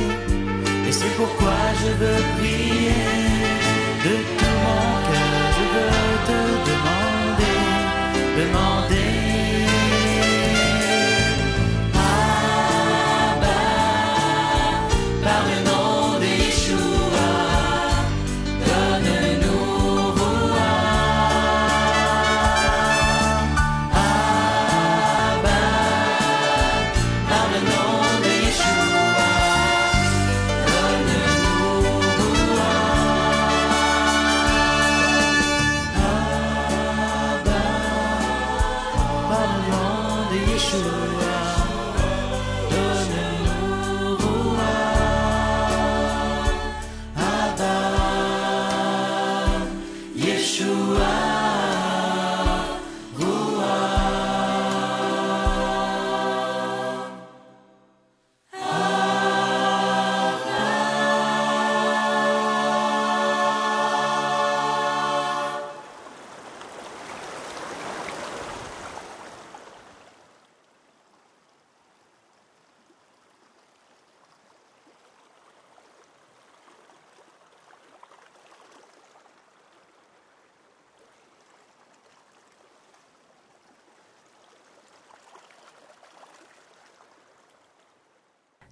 et 0.89 0.93
c'est 0.93 1.15
pourquoi 1.17 1.59
je 1.83 1.91
veux 2.01 2.23
prier. 2.39 3.03
De 4.05 4.17
tout 4.39 4.59
mon 4.65 4.91
cœur, 5.09 5.43
je 5.59 5.65
veux 5.75 5.93
te 6.29 6.41
demander, 6.71 7.57
demander. 8.41 8.68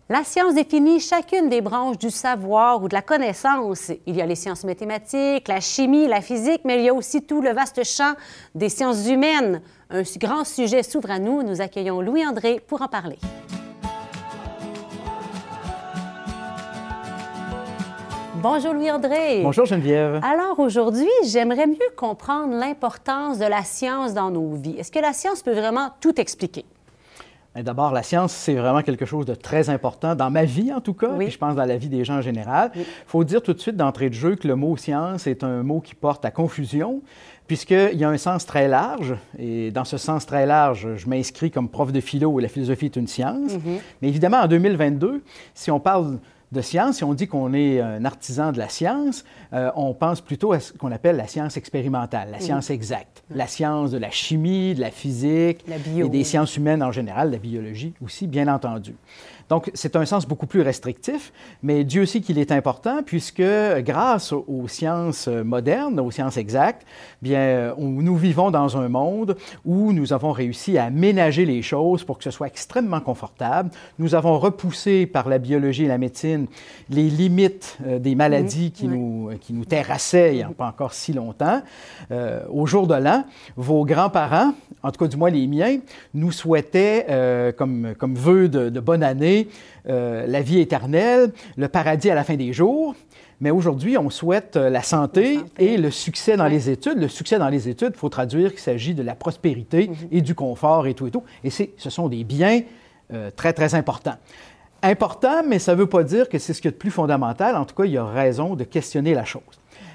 La 0.08 0.22
science 0.22 0.54
définit 0.54 1.00
chacune 1.00 1.48
des 1.48 1.60
branches 1.60 1.98
du 1.98 2.10
savoir 2.10 2.80
ou 2.80 2.86
de 2.86 2.94
la 2.94 3.02
connaissance. 3.02 3.90
Il 4.06 4.14
y 4.14 4.22
a 4.22 4.26
les 4.26 4.36
sciences 4.36 4.62
mathématiques, 4.62 5.48
la 5.48 5.58
chimie, 5.58 6.06
la 6.06 6.20
physique, 6.20 6.60
mais 6.64 6.78
il 6.78 6.84
y 6.84 6.88
a 6.88 6.94
aussi 6.94 7.22
tout 7.22 7.40
le 7.42 7.50
vaste 7.50 7.82
champ 7.82 8.12
des 8.54 8.68
sciences 8.68 9.08
humaines. 9.08 9.62
Un 9.90 10.02
grand 10.18 10.44
sujet 10.44 10.84
s'ouvre 10.84 11.10
à 11.10 11.18
nous. 11.18 11.42
Nous 11.42 11.60
accueillons 11.60 12.00
Louis-André 12.00 12.60
pour 12.64 12.82
en 12.82 12.86
parler. 12.86 13.18
Bonjour 18.36 18.74
Louis-André. 18.74 19.40
Bonjour 19.42 19.64
Geneviève. 19.64 20.20
Alors 20.22 20.60
aujourd'hui, 20.60 21.10
j'aimerais 21.24 21.66
mieux 21.66 21.90
comprendre 21.96 22.54
l'importance 22.54 23.40
de 23.40 23.46
la 23.46 23.64
science 23.64 24.14
dans 24.14 24.30
nos 24.30 24.52
vies. 24.52 24.76
Est-ce 24.78 24.92
que 24.92 25.00
la 25.00 25.12
science 25.12 25.42
peut 25.42 25.54
vraiment 25.54 25.90
tout 26.00 26.20
expliquer? 26.20 26.64
D'abord, 27.62 27.92
la 27.92 28.02
science, 28.02 28.32
c'est 28.32 28.54
vraiment 28.54 28.82
quelque 28.82 29.06
chose 29.06 29.24
de 29.24 29.34
très 29.34 29.70
important 29.70 30.14
dans 30.14 30.30
ma 30.30 30.44
vie, 30.44 30.72
en 30.72 30.80
tout 30.80 30.94
cas, 30.94 31.18
et 31.20 31.30
je 31.30 31.38
pense 31.38 31.54
dans 31.54 31.64
la 31.64 31.76
vie 31.76 31.88
des 31.88 32.04
gens 32.04 32.18
en 32.18 32.22
général. 32.22 32.70
Il 32.74 32.84
faut 33.06 33.24
dire 33.24 33.42
tout 33.42 33.52
de 33.52 33.60
suite 33.60 33.76
d'entrée 33.76 34.08
de 34.08 34.14
jeu 34.14 34.36
que 34.36 34.46
le 34.46 34.56
mot 34.56 34.76
science 34.76 35.26
est 35.26 35.42
un 35.42 35.62
mot 35.62 35.80
qui 35.80 35.94
porte 35.94 36.24
à 36.24 36.30
confusion, 36.30 37.02
puisqu'il 37.46 37.96
y 37.96 38.04
a 38.04 38.08
un 38.08 38.18
sens 38.18 38.44
très 38.44 38.68
large, 38.68 39.14
et 39.38 39.70
dans 39.70 39.84
ce 39.84 39.96
sens 39.96 40.26
très 40.26 40.46
large, 40.46 40.96
je 40.96 41.08
m'inscris 41.08 41.50
comme 41.50 41.68
prof 41.68 41.92
de 41.92 42.00
philo 42.00 42.28
où 42.30 42.38
la 42.38 42.48
philosophie 42.48 42.86
est 42.86 42.96
une 42.96 43.06
science. 43.06 43.52
Mm-hmm. 43.52 43.80
Mais 44.02 44.08
évidemment, 44.08 44.38
en 44.38 44.48
2022, 44.48 45.22
si 45.54 45.70
on 45.70 45.80
parle 45.80 46.18
de 46.52 46.60
science, 46.60 46.98
si 46.98 47.04
on 47.04 47.14
dit 47.14 47.26
qu'on 47.26 47.52
est 47.54 47.80
un 47.80 48.04
artisan 48.04 48.52
de 48.52 48.58
la 48.58 48.68
science, 48.68 49.24
euh, 49.52 49.70
on 49.74 49.94
pense 49.94 50.20
plutôt 50.20 50.52
à 50.52 50.60
ce 50.60 50.72
qu'on 50.72 50.92
appelle 50.92 51.16
la 51.16 51.26
science 51.26 51.56
expérimentale, 51.56 52.28
la 52.30 52.40
science 52.40 52.70
exacte, 52.70 53.24
la 53.30 53.46
science 53.46 53.90
de 53.90 53.98
la 53.98 54.10
chimie, 54.10 54.74
de 54.74 54.80
la 54.80 54.90
physique 54.90 55.64
et 55.96 56.08
des 56.08 56.24
sciences 56.24 56.56
humaines 56.56 56.82
en 56.82 56.92
général, 56.92 57.30
la 57.30 57.38
biologie 57.38 57.94
aussi, 58.02 58.26
bien 58.26 58.46
entendu. 58.48 58.94
Donc, 59.48 59.70
c'est 59.74 59.94
un 59.96 60.04
sens 60.04 60.26
beaucoup 60.26 60.46
plus 60.46 60.62
restrictif, 60.62 61.32
mais 61.62 61.84
Dieu 61.84 62.04
sait 62.04 62.20
qu'il 62.20 62.38
est 62.38 62.50
important 62.50 63.02
puisque 63.04 63.42
grâce 63.78 64.32
aux 64.32 64.66
sciences 64.66 65.28
modernes, 65.28 66.00
aux 66.00 66.10
sciences 66.10 66.36
exactes, 66.36 66.86
bien, 67.22 67.74
nous 67.78 68.16
vivons 68.16 68.50
dans 68.50 68.76
un 68.76 68.88
monde 68.88 69.36
où 69.64 69.92
nous 69.92 70.12
avons 70.12 70.32
réussi 70.32 70.78
à 70.78 70.84
aménager 70.84 71.44
les 71.44 71.62
choses 71.62 72.02
pour 72.02 72.18
que 72.18 72.24
ce 72.24 72.30
soit 72.30 72.48
extrêmement 72.48 73.00
confortable. 73.00 73.70
Nous 73.98 74.14
avons 74.14 74.38
repoussé 74.38 75.06
par 75.06 75.28
la 75.28 75.38
biologie 75.38 75.84
et 75.84 75.88
la 75.88 75.98
médecine 75.98 76.46
les 76.90 77.08
limites 77.08 77.78
euh, 77.86 77.98
des 77.98 78.14
maladies 78.14 78.72
qui, 78.72 78.88
Nous, 78.88 79.30
qui 79.40 79.52
nous 79.52 79.64
terrassaient 79.64 80.32
il 80.32 80.36
n'y 80.36 80.42
a 80.42 80.48
pas 80.48 80.66
encore 80.66 80.92
si 80.92 81.12
longtemps. 81.12 81.62
Euh, 82.10 82.42
au 82.50 82.66
jour 82.66 82.86
de 82.86 82.94
l'an, 82.94 83.24
vos 83.56 83.84
grands-parents, 83.84 84.54
en 84.82 84.90
tout 84.90 85.04
cas 85.04 85.08
du 85.08 85.16
moins 85.16 85.30
les 85.30 85.46
miens, 85.46 85.78
nous 86.14 86.32
souhaitaient 86.32 87.06
euh, 87.10 87.52
comme, 87.52 87.94
comme 87.98 88.14
vœu 88.14 88.48
de, 88.48 88.70
de 88.70 88.80
bonne 88.80 89.02
année 89.02 89.35
la 89.86 90.40
vie 90.40 90.60
éternelle, 90.60 91.32
le 91.56 91.68
paradis 91.68 92.10
à 92.10 92.14
la 92.14 92.24
fin 92.24 92.36
des 92.36 92.52
jours. 92.52 92.94
Mais 93.40 93.50
aujourd'hui, 93.50 93.98
on 93.98 94.08
souhaite 94.08 94.56
la 94.56 94.82
santé, 94.82 95.38
et 95.58 95.76
le 95.76 95.90
succès 95.90 96.36
dans 96.36 96.48
les 96.48 96.70
études. 96.70 96.98
Le 96.98 97.08
succès 97.08 97.38
dans 97.38 97.50
les 97.50 97.68
études, 97.68 97.92
il 97.94 97.98
faut 97.98 98.08
traduire 98.08 98.50
qu'il 98.50 98.60
s'agit 98.60 98.94
de 98.94 99.02
la 99.02 99.14
prospérité 99.14 99.88
mm-hmm. 99.88 100.08
et 100.10 100.20
du 100.22 100.34
confort 100.34 100.86
et 100.86 100.94
tout 100.94 101.06
et 101.06 101.10
tout. 101.10 101.22
Et 101.44 101.50
ce 101.50 101.90
sont 101.90 102.08
des 102.08 102.24
biens 102.24 102.62
très, 103.36 103.52
très 103.52 103.74
importants 103.74 104.16
important, 104.82 105.42
mais 105.46 105.58
ça 105.58 105.72
ne 105.74 105.78
veut 105.78 105.86
pas 105.86 106.02
dire 106.02 106.28
que 106.28 106.38
c'est 106.38 106.52
ce 106.54 106.62
qui 106.62 106.68
est 106.68 106.72
de 106.72 106.76
plus 106.76 106.90
fondamental. 106.90 107.56
En 107.56 107.64
tout 107.64 107.74
cas, 107.74 107.84
il 107.84 107.92
y 107.92 107.98
a 107.98 108.04
raison 108.04 108.54
de 108.54 108.64
questionner 108.64 109.14
la 109.14 109.24
chose. 109.24 109.42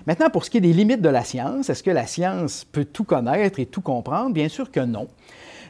Maintenant, 0.06 0.30
pour 0.30 0.46
ce 0.46 0.50
qui 0.50 0.58
est 0.58 0.62
des 0.62 0.74
limites 0.74 1.02
de 1.02 1.10
la 1.10 1.24
science, 1.24 1.70
est-ce 1.70 1.84
que 1.84 1.92
la 1.92 2.08
science 2.08 2.66
peut 2.66 2.86
tout 2.86 3.04
connaître 3.04 3.60
et 3.60 3.66
tout 3.66 3.82
comprendre? 3.82 4.34
Bien 4.34 4.50
sûr 4.50 4.72
que 4.72 4.80
non. 4.80 5.08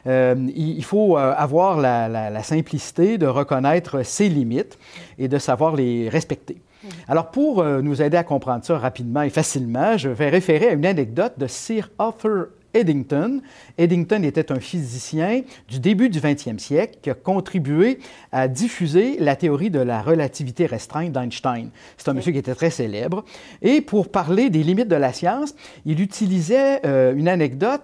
Euh, 0.06 0.34
il 0.54 0.84
faut 0.84 1.16
euh, 1.16 1.34
avoir 1.36 1.78
la, 1.78 2.42
simplicité 2.42 3.18
de 3.18 3.26
reconnaître 3.26 4.04
ses 4.04 4.28
limites 4.28 4.78
et 5.18 5.28
de 5.28 5.38
savoir 5.38 5.76
les 5.76 6.08
respecter. 6.08 6.56
Mm-hmm. 6.56 6.90
Alors, 7.08 7.30
pour 7.30 7.60
euh, 7.60 7.80
nous 7.82 8.02
aider 8.02 8.16
à 8.16 8.24
comprendre 8.24 8.64
ça 8.64 8.78
rapidement 8.78 9.22
et 9.22 9.30
facilement, 9.30 9.96
je 9.96 10.08
vais 10.08 10.28
référer 10.28 10.68
à 10.68 10.72
une 10.72 10.86
anecdote 10.86 11.34
de 11.38 11.46
Sir 11.46 11.90
Arthur 11.98 12.48
Eddington. 12.74 13.40
Eddington 13.78 14.22
était 14.22 14.52
un 14.52 14.60
physicien 14.60 15.42
du 15.68 15.80
début 15.80 16.08
du 16.08 16.20
20e 16.20 16.58
siècle 16.58 16.98
qui 17.02 17.10
a 17.10 17.14
contribué 17.14 17.98
à 18.30 18.48
diffuser 18.48 19.16
la 19.18 19.36
théorie 19.36 19.70
de 19.70 19.80
la 19.80 20.02
relativité 20.02 20.66
restreinte 20.66 21.12
d'Einstein. 21.12 21.70
C'est 21.96 22.08
un 22.08 22.14
monsieur 22.14 22.32
qui 22.32 22.38
était 22.38 22.54
très 22.54 22.70
célèbre. 22.70 23.24
Et 23.60 23.80
pour 23.80 24.10
parler 24.10 24.50
des 24.50 24.62
limites 24.62 24.88
de 24.88 24.96
la 24.96 25.12
science, 25.12 25.54
il 25.84 26.00
utilisait 26.00 26.80
euh, 26.86 27.14
une 27.14 27.28
anecdote 27.28 27.82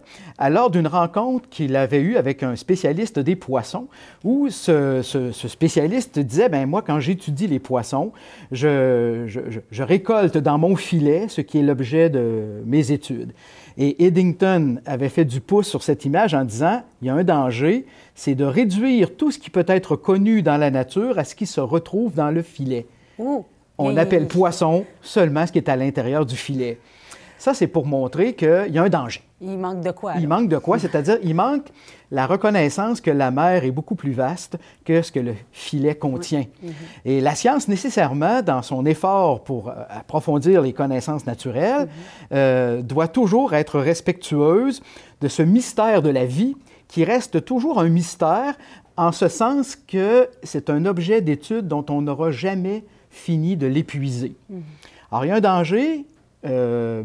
lors 0.49 0.71
d'une 0.71 0.87
rencontre 0.87 1.49
qu'il 1.49 1.77
avait 1.77 2.01
eue 2.01 2.17
avec 2.17 2.43
un 2.43 2.57
spécialiste 2.57 3.19
des 3.19 3.37
poissons, 3.37 3.89
où 4.25 4.49
ce, 4.51 5.03
spécialiste 5.33 6.19
disait, 6.19 6.49
ben 6.49 6.67
moi, 6.67 6.83
quand 6.83 7.01
j'étudie 7.01 7.47
les 7.47 7.59
poissons, 7.59 8.13
je, 8.53 9.27
je 9.71 9.83
récolte 9.83 10.39
dans 10.39 10.59
mon 10.59 10.77
filet 10.77 11.29
ce 11.29 11.41
qui 11.41 11.59
est 11.59 11.63
l'objet 11.63 12.11
de 12.11 12.63
mes 12.65 12.93
études. 12.93 13.33
Et 13.81 14.05
Eddington 14.05 14.81
avait 14.87 15.09
fait 15.09 15.25
du 15.25 15.41
pouce 15.41 15.69
sur 15.69 15.85
cette 15.85 16.05
image 16.05 16.35
en 16.35 16.45
disant, 16.45 16.83
il 17.01 17.07
y 17.07 17.11
a 17.11 17.15
un 17.15 17.23
danger, 17.23 17.87
c'est 18.17 18.35
de 18.35 18.45
réduire 18.45 19.17
tout 19.17 19.31
ce 19.31 19.39
qui 19.39 19.51
peut 19.51 19.65
être 19.69 19.95
connu 19.95 20.43
dans 20.43 20.57
la 20.57 20.73
nature 20.73 21.17
à 21.17 21.23
ce 21.25 21.37
qui 21.37 21.47
se 21.47 21.61
retrouve 21.61 22.13
dans 22.13 22.33
le 22.33 22.43
filet. 22.43 22.87
On 23.79 23.97
appelle 23.97 24.27
poisson 24.27 24.85
seulement 25.01 25.47
ce 25.47 25.53
qui 25.53 25.59
est 25.59 25.69
à 25.69 25.77
l'intérieur 25.77 26.27
du 26.27 26.35
filet. 26.35 26.79
Ça, 27.39 27.55
c'est 27.55 27.69
pour 27.69 27.87
montrer 27.87 28.35
qu'il 28.35 28.69
y 28.71 28.79
a 28.79 28.83
un 28.83 28.89
danger. 28.89 29.23
Il 29.41 29.57
manque 29.57 29.81
de 29.81 29.93
quoi? 29.93 30.15
Il 30.19 30.27
manque 30.27 30.49
de 30.49 30.59
quoi? 30.59 30.79
C'est-à-dire, 30.79 31.19
il 31.23 31.35
manque 31.35 31.69
la 32.11 32.27
reconnaissance 32.27 33.01
que 33.01 33.11
la 33.11 33.31
mer 33.31 33.65
est 33.65 33.71
beaucoup 33.71 33.95
plus 33.95 34.13
vaste 34.13 34.59
que 34.85 35.03
ce 35.03 35.13
que 35.13 35.21
le 35.21 35.35
filet 35.53 35.95
contient. 35.95 36.47
Mhm. 36.63 36.73
Et 37.05 37.21
la 37.21 37.35
science, 37.37 37.69
nécessairement, 37.69 38.43
dans 38.43 38.63
son 38.63 38.85
effort 38.87 39.45
pour 39.45 39.69
euh, 39.69 39.75
approfondir 39.89 40.63
les 40.63 40.73
connaissances 40.73 41.27
naturelles, 41.27 41.87
mhm. 41.87 41.89
euh, 42.33 42.83
doit 42.83 43.09
toujours 43.09 43.55
être 43.55 43.79
respectueuse 43.79 44.83
de 45.21 45.29
ce 45.29 45.43
mystère 45.43 46.03
de 46.03 46.11
la 46.11 46.25
vie 46.25 46.57
qui 46.89 47.05
reste 47.05 47.45
toujours 47.45 47.79
un 47.81 47.89
mystère 47.89 48.57
en 48.97 49.13
ce 49.13 49.29
sens 49.29 49.77
que 49.77 50.29
c'est 50.43 50.71
un 50.71 50.85
objet 50.87 51.21
d'étude 51.21 51.69
dont 51.69 51.85
on 51.91 52.03
n'aura 52.03 52.33
jamais 52.33 52.85
fini 53.11 53.57
de 53.57 53.69
l'épuiser. 53.69 54.35
Mhm. 54.51 54.63
Alors, 55.13 55.25
il 55.25 55.29
y 55.29 55.31
a 55.31 55.37
un 55.37 55.41
danger 55.41 56.05
euh, 56.45 57.03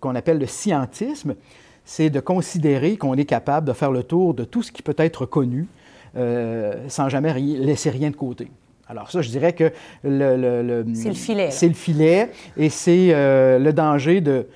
qu'on 0.00 0.16
appelle 0.16 0.38
le 0.38 0.46
scientisme, 0.46 1.36
c'est 1.84 2.10
de 2.10 2.18
considérer 2.18 2.96
qu'on 2.96 3.14
est 3.14 3.24
capable 3.24 3.68
de 3.68 3.72
faire 3.72 3.92
le 3.92 4.02
tour 4.02 4.34
de 4.34 4.42
tout 4.42 4.62
ce 4.62 4.72
qui 4.72 4.82
peut 4.82 4.96
être 4.98 5.24
connu 5.24 5.68
euh, 6.16 6.88
sans 6.88 7.08
jamais 7.08 7.32
laisser 7.38 7.90
rien 7.90 8.10
de 8.10 8.16
côté. 8.16 8.50
Alors 8.88 9.08
ça, 9.10 9.22
je 9.22 9.30
dirais 9.30 9.52
que 9.52 9.72
le, 10.02 10.84
c'est 10.94 11.08
le 11.10 11.14
filet. 11.14 11.50
C'est 11.52 11.68
le 11.68 11.74
filet 11.74 12.30
et 12.56 12.70
c'est 12.70 13.14
euh, 13.14 13.60
le 13.60 13.72
danger 13.72 14.20
de, 14.20 14.46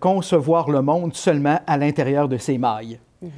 concevoir 0.00 0.70
le 0.70 0.80
monde 0.80 1.14
seulement 1.14 1.60
à 1.66 1.76
l'intérieur 1.76 2.26
de 2.26 2.38
ses 2.38 2.56
mailles. 2.56 2.98
Mhm. 3.20 3.30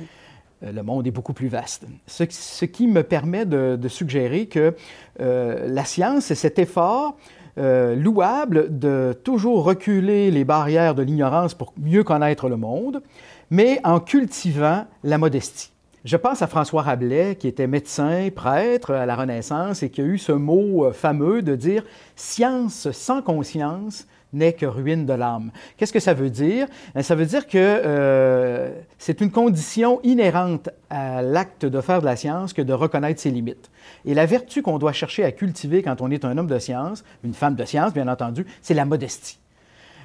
le 0.72 0.82
monde 0.82 1.06
est 1.08 1.12
beaucoup 1.12 1.32
plus 1.32 1.48
vaste. 1.48 1.86
Ce, 2.06 2.64
qui 2.64 2.86
me 2.86 3.02
permet 3.02 3.46
de, 3.46 3.76
de 3.76 3.88
suggérer 3.88 4.46
que 4.46 4.74
la 5.18 5.84
science, 5.84 6.26
c'est 6.26 6.34
cet 6.36 6.60
effort 6.60 7.16
euh, 7.58 7.94
louable 7.96 8.78
de 8.78 9.14
toujours 9.24 9.64
reculer 9.64 10.30
les 10.30 10.44
barrières 10.44 10.94
de 10.94 11.02
l'ignorance 11.02 11.54
pour 11.54 11.72
mieux 11.78 12.04
connaître 12.04 12.48
le 12.48 12.56
monde, 12.56 13.02
mais 13.50 13.80
en 13.84 14.00
cultivant 14.00 14.86
la 15.04 15.18
modestie. 15.18 15.72
Je 16.04 16.16
pense 16.16 16.40
à 16.40 16.46
François 16.46 16.82
Rabelais, 16.82 17.34
qui 17.34 17.48
était 17.48 17.66
médecin, 17.66 18.28
prêtre 18.34 18.92
à 18.92 19.06
la 19.06 19.16
Renaissance 19.16 19.82
et 19.82 19.90
qui 19.90 20.00
a 20.00 20.04
eu 20.04 20.18
ce 20.18 20.32
mot 20.32 20.84
euh, 20.84 20.92
fameux 20.92 21.42
de 21.42 21.56
dire 21.56 21.82
Science 22.14 22.90
sans 22.92 23.22
conscience 23.22 24.06
n'est 24.36 24.52
que 24.52 24.66
ruine 24.66 25.06
de 25.06 25.12
l'âme. 25.12 25.50
Qu'est-ce 25.76 25.92
que 25.92 26.00
ça 26.00 26.14
veut 26.14 26.30
dire? 26.30 26.68
Ben, 26.94 27.02
ça 27.02 27.14
veut 27.14 27.26
dire 27.26 27.46
que 27.46 27.56
euh, 27.56 28.70
c'est 28.98 29.20
une 29.20 29.30
condition 29.30 30.00
inhérente 30.02 30.68
à 30.90 31.22
l'acte 31.22 31.66
de 31.66 31.80
faire 31.80 32.00
de 32.00 32.06
la 32.06 32.16
science 32.16 32.52
que 32.52 32.62
de 32.62 32.72
reconnaître 32.72 33.20
ses 33.20 33.30
limites. 33.30 33.70
Et 34.04 34.14
la 34.14 34.26
vertu 34.26 34.62
qu'on 34.62 34.78
doit 34.78 34.92
chercher 34.92 35.24
à 35.24 35.32
cultiver 35.32 35.82
quand 35.82 36.00
on 36.00 36.10
est 36.10 36.24
un 36.24 36.36
homme 36.38 36.46
de 36.46 36.58
science, 36.58 37.04
une 37.24 37.34
femme 37.34 37.56
de 37.56 37.64
science, 37.64 37.92
bien 37.92 38.08
entendu, 38.08 38.46
c'est 38.62 38.74
la 38.74 38.84
modestie. 38.84 39.38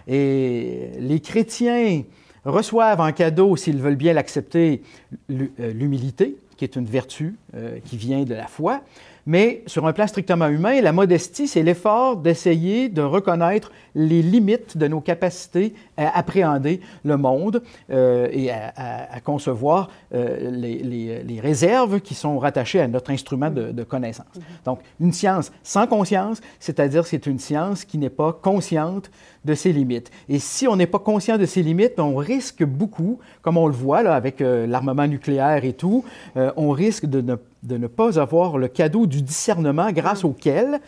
Et 0.07 0.91
les 0.99 1.19
chrétiens 1.19 2.03
reçoivent 2.45 3.01
en 3.01 3.11
cadeau, 3.11 3.55
s'ils 3.55 3.77
veulent 3.77 3.95
bien 3.95 4.13
l'accepter, 4.13 4.81
euh, 5.29 5.73
l'humilité, 5.73 6.37
qui 6.57 6.65
est 6.65 6.75
une 6.75 6.85
vertu 6.85 7.35
euh, 7.55 7.79
qui 7.85 7.97
vient 7.97 8.23
de 8.23 8.33
la 8.33 8.47
foi. 8.47 8.81
Mais 9.25 9.63
sur 9.67 9.85
un 9.85 9.93
plan 9.93 10.07
strictement 10.07 10.47
humain, 10.47 10.81
la 10.81 10.91
modestie, 10.91 11.47
c'est 11.47 11.63
l'effort 11.63 12.17
d'essayer 12.17 12.89
de 12.89 13.01
reconnaître 13.01 13.71
les 13.95 14.21
limites 14.21 14.77
de 14.77 14.87
nos 14.87 15.01
capacités 15.01 15.73
à 15.97 16.17
appréhender 16.17 16.81
le 17.03 17.17
monde 17.17 17.61
euh, 17.91 18.27
et 18.31 18.51
à, 18.51 19.19
concevoir 19.23 19.89
euh, 20.13 20.49
les, 20.51 21.39
réserves 21.39 22.01
qui 22.01 22.13
sont 22.13 22.39
rattachées 22.39 22.79
à 22.79 22.87
notre 22.87 23.11
instrument 23.11 23.49
de, 23.49 23.83
connaissance. 23.83 24.25
Mm-hmm. 24.37 24.65
Donc, 24.65 24.79
une 24.99 25.11
science 25.11 25.51
sans 25.63 25.87
conscience, 25.87 26.41
c'est-à-dire 26.59 27.05
c'est 27.05 27.25
une 27.25 27.39
science 27.39 27.83
qui 27.83 27.97
n'est 27.97 28.09
pas 28.09 28.33
consciente 28.33 29.11
de 29.43 29.53
ses 29.55 29.73
limites. 29.73 30.11
Et 30.29 30.39
si 30.39 30.67
on 30.67 30.75
n'est 30.75 30.87
pas 30.87 30.99
conscient 30.99 31.37
de 31.37 31.45
ses 31.45 31.63
limites, 31.63 31.99
on 31.99 32.15
risque 32.15 32.63
beaucoup, 32.63 33.19
comme 33.41 33.57
on 33.57 33.67
le 33.67 33.73
voit 33.73 34.03
là, 34.03 34.15
avec 34.15 34.41
euh, 34.41 34.67
l'armement 34.67 35.07
nucléaire 35.07 35.65
et 35.65 35.73
tout, 35.73 36.03
on 36.35 36.71
risque 36.71 37.05
de 37.05 37.21
ne 37.21 37.35
de 37.63 37.77
ne 37.77 37.87
pas 37.87 38.19
avoir 38.19 38.57
le 38.57 38.67
cadeau 38.67 39.05
du 39.05 39.21
discernement 39.21 39.91
grâce 39.91 40.23
auquel 40.23 40.79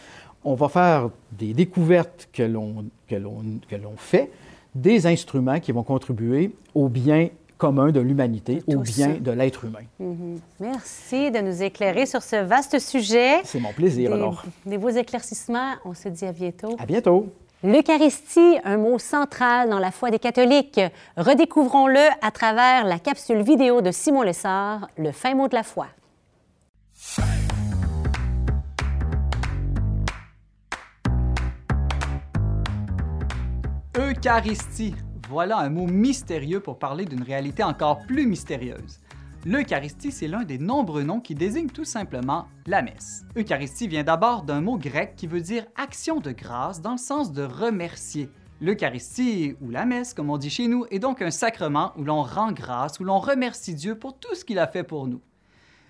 on 0.44 0.56
va 0.56 0.70
faire 0.70 1.10
des 1.32 1.54
découvertes 1.54 2.30
que 2.34 2.44
l'on, 2.44 2.86
que 3.08 3.16
l'on, 3.16 3.96
fait, 3.98 4.32
des 4.76 5.08
instruments 5.08 5.60
qui 5.60 5.72
vont 5.72 5.84
contribuer 5.84 6.54
au 6.74 6.90
bien 6.90 7.30
commun 7.58 7.92
de 7.92 8.02
l'humanité, 8.02 8.62
au 8.68 8.80
bien 8.80 9.16
de 9.20 9.32
l'être 9.32 9.64
humain. 9.64 9.86
Mm-hmm. 10.02 10.40
Merci 10.60 11.32
de 11.32 11.40
nous 11.40 11.64
éclairer 11.64 12.06
sur 12.06 12.22
ce 12.22 12.36
vaste 12.36 12.80
sujet. 12.80 13.40
C'est 13.46 13.60
mon 13.60 13.72
plaisir, 13.72 14.10
des, 14.10 14.16
alors. 14.16 14.44
Des 14.66 14.78
beaux 14.78 14.90
éclaircissements. 14.90 15.76
On 15.86 15.94
se 15.94 16.10
dit 16.10 16.26
à 16.26 16.34
bientôt. 16.34 16.76
À 16.78 16.86
bientôt. 16.86 17.28
L'Eucharistie, 17.64 18.58
un 18.66 18.76
mot 18.76 19.00
central 19.00 19.70
dans 19.70 19.80
la 19.80 19.92
foi 19.92 20.12
des 20.12 20.20
catholiques. 20.20 20.82
Redécouvrons-le 21.16 22.10
à 22.22 22.32
travers 22.32 22.84
la 22.84 23.00
capsule 23.00 23.42
vidéo 23.42 23.82
de 23.82 23.92
Simon 23.92 24.24
Lessard, 24.24 24.90
Le 24.98 25.14
fin 25.14 25.34
mot 25.34 25.48
de 25.48 25.56
la 25.56 25.64
foi. 25.64 25.88
Eucharistie. 33.96 34.96
Voilà 35.30 35.60
un 35.60 35.70
mot 35.70 35.86
mystérieux 35.86 36.60
pour 36.60 36.80
parler 36.80 37.06
d'une 37.06 37.22
réalité 37.22 37.62
encore 37.62 38.00
plus 38.08 38.26
mystérieuse. 38.26 39.00
L'Eucharistie, 39.46 40.12
c'est 40.12 40.28
l'un 40.28 40.44
des 40.44 40.58
nombreux 40.58 41.04
noms 41.04 41.20
qui 41.20 41.36
désignent 41.36 41.70
tout 41.70 41.86
simplement 41.86 42.48
la 42.66 42.82
messe. 42.82 43.24
Eucharistie 43.38 43.88
vient 43.88 44.04
d'abord 44.04 44.42
d'un 44.42 44.62
mot 44.62 44.80
grec 44.80 45.14
qui 45.16 45.28
veut 45.28 45.42
dire 45.42 45.68
action 45.76 46.20
de 46.20 46.32
grâce 46.32 46.82
dans 46.82 46.94
le 46.94 46.98
sens 46.98 47.32
de 47.34 47.44
remercier. 47.44 48.32
L'Eucharistie, 48.62 49.56
ou 49.62 49.70
la 49.70 49.86
messe 49.86 50.16
comme 50.16 50.32
on 50.32 50.40
dit 50.40 50.50
chez 50.50 50.68
nous, 50.68 50.88
est 50.90 50.98
donc 50.98 51.22
un 51.22 51.30
sacrement 51.30 51.94
où 51.96 52.04
l'on 52.04 52.24
rend 52.24 52.52
grâce, 52.52 53.00
où 53.00 53.04
l'on 53.04 53.20
remercie 53.20 53.76
Dieu 53.76 53.94
pour 53.94 54.18
tout 54.18 54.34
ce 54.34 54.44
qu'il 54.44 54.58
a 54.58 54.66
fait 54.66 54.84
pour 54.84 55.08
nous. 55.08 55.22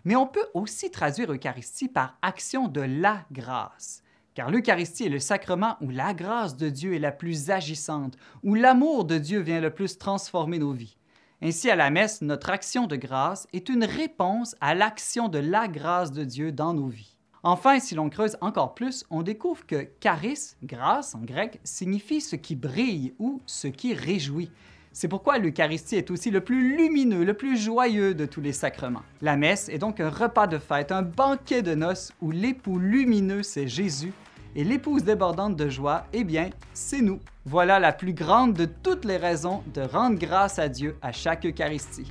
Mais 0.03 0.17
on 0.17 0.27
peut 0.27 0.47
aussi 0.53 0.91
traduire 0.91 1.31
Eucharistie 1.31 1.87
par 1.87 2.17
action 2.21 2.67
de 2.67 2.81
la 2.81 3.23
grâce. 3.31 4.03
Car 4.35 4.49
l'Eucharistie 4.49 5.05
est 5.05 5.09
le 5.09 5.19
sacrement 5.19 5.77
où 5.81 5.89
la 5.89 6.13
grâce 6.13 6.57
de 6.57 6.69
Dieu 6.69 6.95
est 6.95 6.99
la 6.99 7.11
plus 7.11 7.51
agissante, 7.51 8.17
où 8.43 8.55
l'amour 8.55 9.05
de 9.05 9.17
Dieu 9.17 9.39
vient 9.39 9.61
le 9.61 9.69
plus 9.69 9.97
transformer 9.97 10.57
nos 10.57 10.71
vies. 10.71 10.97
Ainsi, 11.41 11.69
à 11.69 11.75
la 11.75 11.89
messe, 11.89 12.21
notre 12.21 12.49
action 12.49 12.87
de 12.87 12.95
grâce 12.95 13.47
est 13.53 13.69
une 13.69 13.83
réponse 13.83 14.55
à 14.61 14.73
l'action 14.73 15.27
de 15.27 15.39
la 15.39 15.67
grâce 15.67 16.11
de 16.11 16.23
Dieu 16.23 16.51
dans 16.51 16.73
nos 16.73 16.87
vies. 16.87 17.17
Enfin, 17.43 17.79
si 17.79 17.93
l'on 17.93 18.09
creuse 18.09 18.37
encore 18.39 18.73
plus, 18.73 19.03
on 19.09 19.21
découvre 19.21 19.65
que 19.65 19.89
charis, 20.01 20.55
grâce 20.63 21.13
en 21.13 21.19
grec, 21.19 21.59
signifie 21.65 22.21
ce 22.21 22.37
qui 22.37 22.55
brille 22.55 23.13
ou 23.19 23.41
ce 23.45 23.67
qui 23.67 23.93
réjouit. 23.93 24.49
C'est 24.95 25.07
pourquoi 25.07 25.39
l'Eucharistie 25.39 25.95
est 25.95 26.11
aussi 26.11 26.29
le 26.29 26.41
plus 26.41 26.77
lumineux, 26.77 27.23
le 27.23 27.33
plus 27.33 27.57
joyeux 27.57 28.13
de 28.13 28.27
tous 28.27 28.41
les 28.41 28.53
sacrements. 28.53 29.01
La 29.23 29.35
messe 29.35 29.67
est 29.69 29.79
donc 29.79 29.99
un 29.99 30.11
repas 30.11 30.45
de 30.45 30.59
fête, 30.59 30.91
un 30.91 31.01
banquet 31.01 31.63
de 31.63 31.73
noces 31.73 32.13
où 32.21 32.29
l'époux 32.29 32.77
lumineux, 32.77 33.41
c'est 33.41 33.67
Jésus, 33.67 34.13
et 34.55 34.63
l'épouse 34.63 35.03
débordante 35.03 35.55
de 35.55 35.67
joie, 35.67 36.05
eh 36.13 36.23
bien, 36.23 36.51
c'est 36.73 37.01
nous. 37.01 37.19
Voilà 37.43 37.79
la 37.79 37.91
plus 37.91 38.13
grande 38.13 38.53
de 38.53 38.65
toutes 38.65 39.03
les 39.03 39.17
raisons 39.17 39.63
de 39.73 39.81
rendre 39.81 40.19
grâce 40.19 40.59
à 40.59 40.69
Dieu 40.69 40.95
à 41.01 41.11
chaque 41.11 41.43
Eucharistie. 41.43 42.07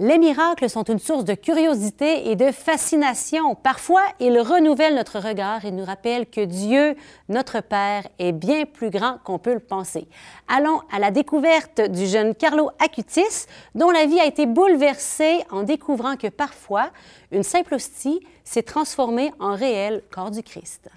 Les 0.00 0.18
miracles 0.18 0.68
sont 0.68 0.82
une 0.82 0.98
source 0.98 1.24
de 1.24 1.34
curiosité 1.34 2.28
et 2.28 2.34
de 2.34 2.50
fascination. 2.50 3.54
Parfois, 3.54 4.02
ils 4.18 4.40
renouvellent 4.40 4.96
notre 4.96 5.20
regard 5.20 5.64
et 5.64 5.70
nous 5.70 5.84
rappellent 5.84 6.28
que 6.28 6.44
Dieu, 6.44 6.96
notre 7.28 7.60
Père, 7.60 8.02
est 8.18 8.32
bien 8.32 8.64
plus 8.64 8.90
grand 8.90 9.18
qu'on 9.22 9.38
peut 9.38 9.54
le 9.54 9.60
penser. 9.60 10.08
Allons 10.48 10.80
à 10.92 10.98
la 10.98 11.12
découverte 11.12 11.80
du 11.80 12.06
jeune 12.06 12.34
Carlo 12.34 12.72
Acutis, 12.84 13.46
dont 13.76 13.92
la 13.92 14.06
vie 14.06 14.18
a 14.18 14.26
été 14.26 14.46
bouleversée 14.46 15.44
en 15.52 15.62
découvrant 15.62 16.16
que 16.16 16.26
parfois, 16.26 16.90
une 17.30 17.44
simple 17.44 17.74
hostie 17.74 18.18
s'est 18.42 18.64
transformée 18.64 19.32
en 19.38 19.54
réel 19.54 20.02
corps 20.10 20.32
du 20.32 20.42
Christ. 20.42 20.90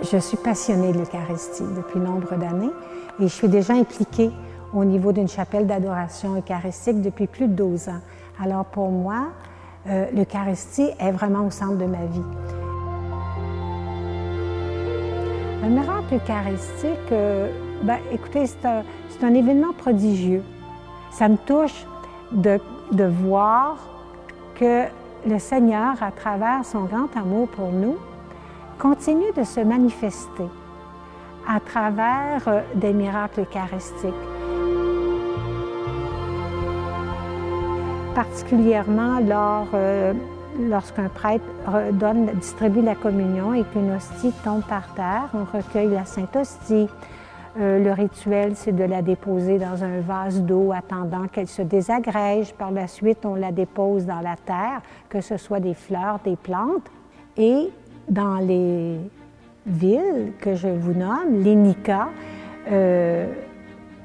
Je 0.00 0.16
suis 0.16 0.36
passionnée 0.36 0.92
de 0.92 0.98
l'Eucharistie 0.98 1.64
depuis 1.76 1.98
nombre 1.98 2.36
d'années 2.36 2.70
et 3.18 3.24
je 3.24 3.34
suis 3.34 3.48
déjà 3.48 3.74
impliquée 3.74 4.30
au 4.74 4.84
niveau 4.84 5.12
d'une 5.12 5.28
chapelle 5.28 5.66
d'adoration 5.66 6.36
eucharistique 6.36 7.00
depuis 7.02 7.26
plus 7.26 7.48
de 7.48 7.54
12 7.54 7.88
ans. 7.88 8.00
Alors 8.42 8.64
pour 8.64 8.90
moi, 8.90 9.28
euh, 9.88 10.06
l'Eucharistie 10.14 10.90
est 10.98 11.10
vraiment 11.10 11.46
au 11.46 11.50
centre 11.50 11.76
de 11.76 11.86
ma 11.86 12.04
vie. 12.06 12.22
Un 15.64 15.68
miracle 15.68 16.14
eucharistique, 16.14 17.12
euh, 17.12 17.50
ben, 17.82 17.98
écoutez, 18.12 18.46
c'est 18.46 18.64
un, 18.66 18.82
un, 19.22 19.34
événement 19.34 19.72
prodigieux. 19.72 20.42
Ça 21.10 21.28
me 21.28 21.36
touche 21.36 21.86
de, 22.32 22.58
de 22.92 23.04
voir 23.04 23.76
que 24.54 24.84
le 25.26 25.38
Seigneur, 25.38 26.02
à 26.02 26.10
travers 26.12 26.64
son 26.64 26.84
grand 26.84 27.14
amour 27.16 27.48
pour 27.48 27.72
nous, 27.72 27.96
continue 28.78 29.32
de 29.36 29.44
se 29.44 29.60
manifester 29.60 30.48
à 31.48 31.60
travers 31.60 32.42
euh, 32.48 32.60
des 32.74 32.92
miracles 32.92 33.40
eucharistiques. 33.40 34.39
Particulièrement 38.20 39.18
lors, 39.20 39.68
euh, 39.72 40.12
lorsqu'un 40.68 41.08
prêtre 41.08 41.42
distribue 42.34 42.82
la 42.82 42.94
communion 42.94 43.54
et 43.54 43.64
qu'une 43.64 43.94
hostie 43.94 44.32
tombe 44.44 44.62
par 44.68 44.92
terre, 44.94 45.30
on 45.32 45.44
recueille 45.56 45.88
la 45.88 46.04
Sainte 46.04 46.36
Hostie. 46.36 46.86
Euh, 47.58 47.82
le 47.82 47.92
rituel, 47.92 48.56
c'est 48.56 48.72
de 48.72 48.84
la 48.84 49.00
déposer 49.00 49.58
dans 49.58 49.82
un 49.82 50.00
vase 50.00 50.42
d'eau 50.42 50.70
attendant 50.70 51.28
qu'elle 51.32 51.48
se 51.48 51.62
désagrège. 51.62 52.52
Par 52.52 52.70
la 52.72 52.88
suite, 52.88 53.24
on 53.24 53.36
la 53.36 53.52
dépose 53.52 54.04
dans 54.04 54.20
la 54.20 54.36
terre, 54.36 54.82
que 55.08 55.22
ce 55.22 55.38
soit 55.38 55.60
des 55.60 55.74
fleurs, 55.74 56.18
des 56.22 56.36
plantes. 56.36 56.90
Et 57.38 57.70
dans 58.10 58.36
les 58.36 58.98
villes 59.64 60.32
que 60.42 60.54
je 60.54 60.68
vous 60.68 60.92
nomme, 60.92 61.42
l'Enica 61.42 62.08
euh, 62.70 63.32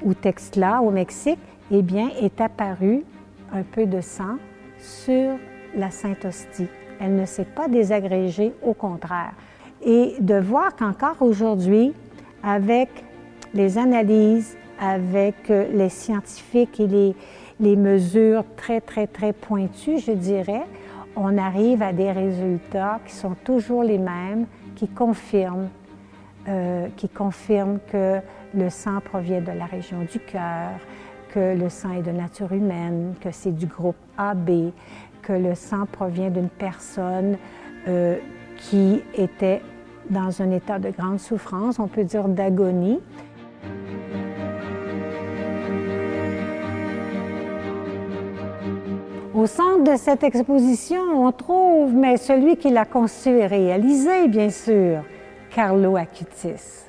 ou 0.02 0.14
Textla 0.14 0.80
au 0.80 0.90
Mexique, 0.90 1.38
eh 1.70 1.82
bien, 1.82 2.08
est 2.22 2.40
apparu 2.40 3.04
un 3.52 3.62
peu 3.62 3.86
de 3.86 4.00
sang 4.00 4.36
sur 4.78 5.36
la 5.76 5.90
Sainte 5.90 6.24
Hostie. 6.24 6.68
Elle 7.00 7.16
ne 7.16 7.26
s'est 7.26 7.44
pas 7.44 7.68
désagrégée, 7.68 8.52
au 8.62 8.74
contraire. 8.74 9.32
Et 9.84 10.14
de 10.20 10.36
voir 10.36 10.74
qu'encore 10.74 11.20
aujourd'hui, 11.20 11.92
avec 12.42 12.88
les 13.54 13.78
analyses, 13.78 14.56
avec 14.78 15.50
euh, 15.50 15.66
les 15.72 15.88
scientifiques 15.88 16.80
et 16.80 17.14
les, 17.60 17.76
mesures 17.76 18.44
très, 18.56 18.80
très, 18.80 19.06
très 19.06 19.32
pointues, 19.32 19.98
je 19.98 20.12
dirais, 20.12 20.64
on 21.16 21.38
arrive 21.38 21.82
à 21.82 21.92
des 21.92 22.12
résultats 22.12 23.00
qui 23.06 23.14
sont 23.14 23.34
toujours 23.44 23.82
les 23.82 23.98
mêmes, 23.98 24.46
qui 24.74 24.88
confirment, 24.88 25.68
euh, 26.48 26.88
qui 26.96 27.08
confirment 27.08 27.78
que 27.90 28.18
le 28.54 28.70
sang 28.70 29.00
provient 29.00 29.40
de 29.40 29.52
la 29.52 29.64
région 29.64 30.00
du 30.00 30.18
cœur, 30.20 30.72
que 31.32 31.56
le 31.56 31.68
sang 31.68 31.92
est 31.92 32.02
de 32.02 32.10
nature 32.10 32.52
humaine, 32.52 33.14
que 33.20 33.30
c'est 33.30 33.52
du 33.52 33.66
groupe 33.66 33.96
AB, 34.18 34.72
que 35.22 35.32
le 35.32 35.54
sang 35.54 35.86
provient 35.90 36.30
d'une 36.30 36.48
personne 36.48 37.36
euh, 37.88 38.16
qui 38.58 39.02
était 39.14 39.62
dans 40.08 40.40
un 40.40 40.50
état 40.50 40.78
de 40.78 40.90
grande 40.90 41.18
souffrance, 41.18 41.78
on 41.78 41.88
peut 41.88 42.04
dire 42.04 42.28
d'agonie. 42.28 43.00
Au 49.34 49.46
centre 49.46 49.84
de 49.84 49.96
cette 49.96 50.24
exposition, 50.24 51.26
on 51.26 51.30
trouve, 51.30 51.92
mais 51.92 52.16
celui 52.16 52.56
qui 52.56 52.70
l'a 52.70 52.86
conçu 52.86 53.28
et 53.28 53.46
réalisé, 53.46 54.28
bien 54.28 54.48
sûr, 54.48 55.02
Carlo 55.50 55.96
Acutis 55.96 56.85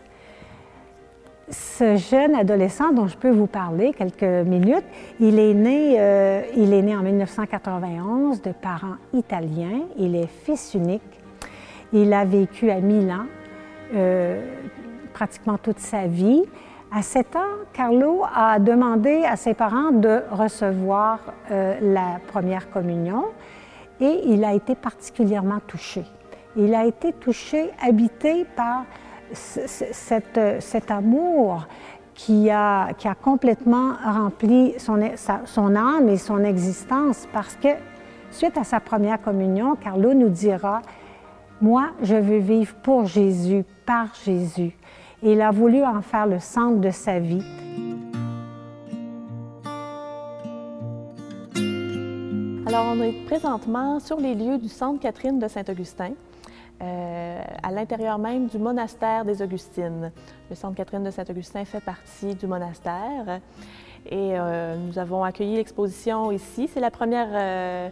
ce 1.49 1.95
jeune 1.95 2.35
adolescent 2.35 2.91
dont 2.91 3.07
je 3.07 3.17
peux 3.17 3.29
vous 3.29 3.47
parler 3.47 3.93
quelques 3.93 4.23
minutes, 4.23 4.83
il 5.19 5.39
est 5.39 5.53
né, 5.53 5.95
euh, 5.97 6.41
il 6.55 6.73
est 6.73 6.81
né 6.81 6.95
en 6.95 7.01
1991 7.01 8.41
de 8.41 8.51
parents 8.51 8.97
italiens. 9.13 9.81
Il 9.97 10.15
est 10.15 10.27
fils 10.27 10.73
unique. 10.73 11.01
Il 11.93 12.11
a 12.13 12.25
vécu 12.25 12.69
à 12.69 12.81
Milan 12.81 13.25
euh, 13.95 14.41
pratiquement 15.13 15.57
toute 15.57 15.79
sa 15.79 16.07
vie. 16.07 16.43
À 16.91 17.01
7 17.01 17.35
ans, 17.35 17.39
Carlo 17.73 18.23
a 18.33 18.59
demandé 18.59 19.23
à 19.23 19.35
ses 19.35 19.53
parents 19.53 19.91
de 19.91 20.23
recevoir 20.31 21.19
euh, 21.51 21.75
la 21.81 22.19
première 22.27 22.69
communion 22.69 23.25
et 23.99 24.21
il 24.25 24.43
a 24.43 24.53
été 24.53 24.75
particulièrement 24.75 25.59
touché. 25.65 26.03
Il 26.55 26.73
a 26.75 26.85
été 26.85 27.13
touché, 27.13 27.69
habité 27.81 28.45
par 28.55 28.83
cet, 29.33 30.39
cet 30.59 30.91
amour 30.91 31.67
qui 32.13 32.49
a, 32.49 32.93
qui 32.93 33.07
a, 33.07 33.15
complètement 33.15 33.93
rempli 34.03 34.73
son, 34.79 34.99
son, 35.45 35.75
âme 35.75 36.09
et 36.09 36.17
son 36.17 36.43
existence 36.43 37.27
parce 37.31 37.55
que 37.55 37.69
suite 38.31 38.57
à 38.57 38.63
sa 38.63 38.79
première 38.79 39.21
communion, 39.21 39.75
Carlo 39.75 40.13
nous 40.13 40.29
dira, 40.29 40.81
moi, 41.61 41.89
je 42.01 42.15
veux 42.15 42.37
vivre 42.37 42.75
pour 42.83 43.05
Jésus, 43.05 43.63
par 43.85 44.07
Jésus. 44.25 44.75
Et 45.23 45.33
il 45.33 45.41
a 45.41 45.51
voulu 45.51 45.83
en 45.83 46.01
faire 46.01 46.27
le 46.27 46.39
centre 46.39 46.79
de 46.79 46.91
sa 46.91 47.19
vie. 47.19 47.43
Alors, 52.67 52.93
on 52.93 53.01
est 53.01 53.25
présentement 53.25 53.99
sur 53.99 54.19
les 54.19 54.35
lieux 54.35 54.57
du 54.57 54.69
Centre 54.69 54.99
Catherine 54.99 55.39
de 55.39 55.47
Saint-Augustin. 55.47 56.11
Euh, 56.79 57.41
à 57.63 57.71
l'intérieur 57.71 58.19
même 58.19 58.45
du 58.45 58.59
monastère 58.59 59.25
des 59.25 59.41
Augustines. 59.41 60.11
Le 60.47 60.55
Centre 60.55 60.75
Catherine 60.75 61.03
de 61.03 61.09
Saint-Augustin 61.09 61.65
fait 61.65 61.79
partie 61.79 62.35
du 62.35 62.45
monastère 62.45 63.39
et 64.05 64.37
euh, 64.37 64.75
nous 64.75 64.99
avons 64.99 65.23
accueilli 65.23 65.55
l'exposition 65.55 66.31
ici. 66.31 66.69
C'est 66.71 66.79
la 66.79 66.91
première, 66.91 67.29
euh, 67.31 67.89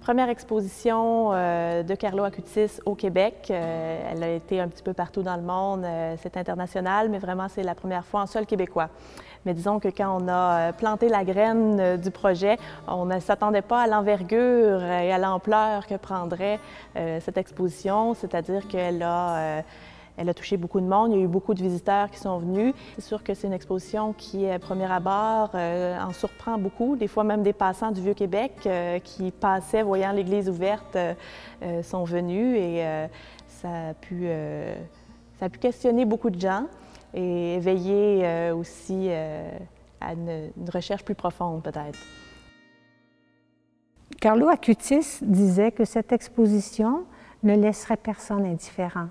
première 0.00 0.28
exposition 0.28 1.30
de 1.30 1.94
Carlo 1.94 2.24
Acutis 2.24 2.80
au 2.84 2.94
Québec. 2.94 3.46
elle 3.50 4.22
a 4.22 4.28
été 4.28 4.60
un 4.60 4.68
petit 4.68 4.82
peu 4.82 4.92
partout 4.92 5.22
dans 5.22 5.36
le 5.36 5.42
monde, 5.42 5.86
c'est 6.18 6.36
international, 6.36 7.08
mais 7.08 7.18
vraiment 7.18 7.48
c'est 7.48 7.62
la 7.62 7.74
première 7.74 8.04
fois 8.04 8.20
en 8.20 8.26
sol 8.26 8.44
québécois. 8.44 8.90
Mais 9.46 9.54
disons 9.54 9.80
que 9.80 9.88
quand 9.88 10.20
on 10.20 10.28
a 10.28 10.68
euh, 10.68 10.72
planté 10.72 11.08
la 11.08 11.24
graine 11.24 11.78
euh, 11.80 11.96
du 11.96 12.10
projet, 12.10 12.58
on 12.86 13.06
ne 13.06 13.18
s'attendait 13.20 13.62
pas 13.62 13.82
à 13.82 13.86
l'envergure 13.86 14.82
et 14.82 15.12
à 15.12 15.18
l'ampleur 15.18 15.86
que 15.86 15.94
prendrait 15.94 16.60
euh, 16.96 17.20
cette 17.20 17.38
exposition, 17.38 18.14
c'est-à-dire 18.14 18.66
qu'elle 18.68 19.02
a... 19.02 19.62
Elle 20.16 20.28
a 20.28 20.34
touché 20.34 20.58
beaucoup 20.58 20.80
de 20.80 20.86
monde, 20.86 21.12
il 21.12 21.18
y 21.18 21.20
a 21.22 21.24
eu 21.24 21.28
beaucoup 21.28 21.54
de 21.54 21.62
visiteurs 21.62 22.10
qui 22.10 22.18
sont 22.18 22.40
venus. 22.40 22.74
C'est 22.96 23.04
sûr 23.04 23.24
que 23.24 23.32
c'est 23.32 23.46
une 23.46 23.54
exposition 23.54 24.12
qui, 24.12 24.46
à 24.50 24.58
premier 24.58 24.90
abord, 24.90 25.54
en 25.54 26.12
surprend 26.12 26.58
beaucoup. 26.58 26.94
Des 26.96 27.06
fois, 27.06 27.24
même 27.24 27.42
des 27.42 27.54
passants 27.54 27.90
du 27.90 28.02
Vieux-Québec 28.02 28.68
qui 29.02 29.30
passaient, 29.30 29.82
voyant 29.82 30.12
l'église 30.12 30.50
ouverte, 30.50 30.98
sont 31.82 32.04
venus 32.04 32.58
et 32.58 32.84
ça, 33.46 33.68
a 33.68 33.94
pu, 33.94 34.28
ça 35.38 35.46
a 35.46 35.48
pu 35.48 35.58
questionner 35.58 36.04
beaucoup 36.04 36.28
de 36.28 36.38
gens 36.38 36.64
et 37.14 37.54
éveiller 37.54 38.24
euh, 38.24 38.54
aussi 38.54 39.06
euh, 39.08 39.50
à 40.00 40.12
une, 40.12 40.50
recherche 40.72 41.04
plus 41.04 41.14
profonde 41.14 41.62
peut-être. 41.62 41.98
Carlo 44.20 44.48
Acutis 44.48 45.18
disait 45.22 45.72
que 45.72 45.84
cette 45.84 46.12
exposition 46.12 47.04
ne 47.42 47.54
laisserait 47.56 47.96
personne 47.96 48.44
indifférent. 48.44 49.08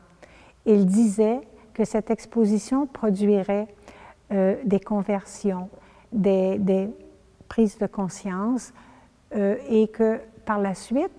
Il 0.65 0.85
disait 0.85 1.41
que 1.73 1.83
cette 1.83 2.11
exposition 2.11 2.85
produirait 2.85 3.67
euh, 4.31 4.55
des 4.63 4.79
conversions 4.79 5.69
des, 6.11 6.89
prises 7.47 7.77
de 7.77 7.87
conscience 7.87 8.73
et 9.31 9.87
que 9.87 10.19
par 10.45 10.59
la 10.59 10.73
suite, 10.73 11.11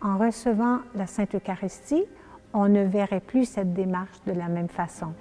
en 0.00 0.18
recevant 0.18 0.78
la 0.94 1.06
Sainte 1.06 1.34
Eucharistie, 1.34 2.04
on 2.52 2.68
ne 2.68 2.82
verrait 2.82 3.20
plus 3.20 3.44
cette 3.44 3.72
démarche 3.72 4.20
de 4.26 4.32
la 4.32 4.48
même 4.48 4.68
façon. 4.68 5.12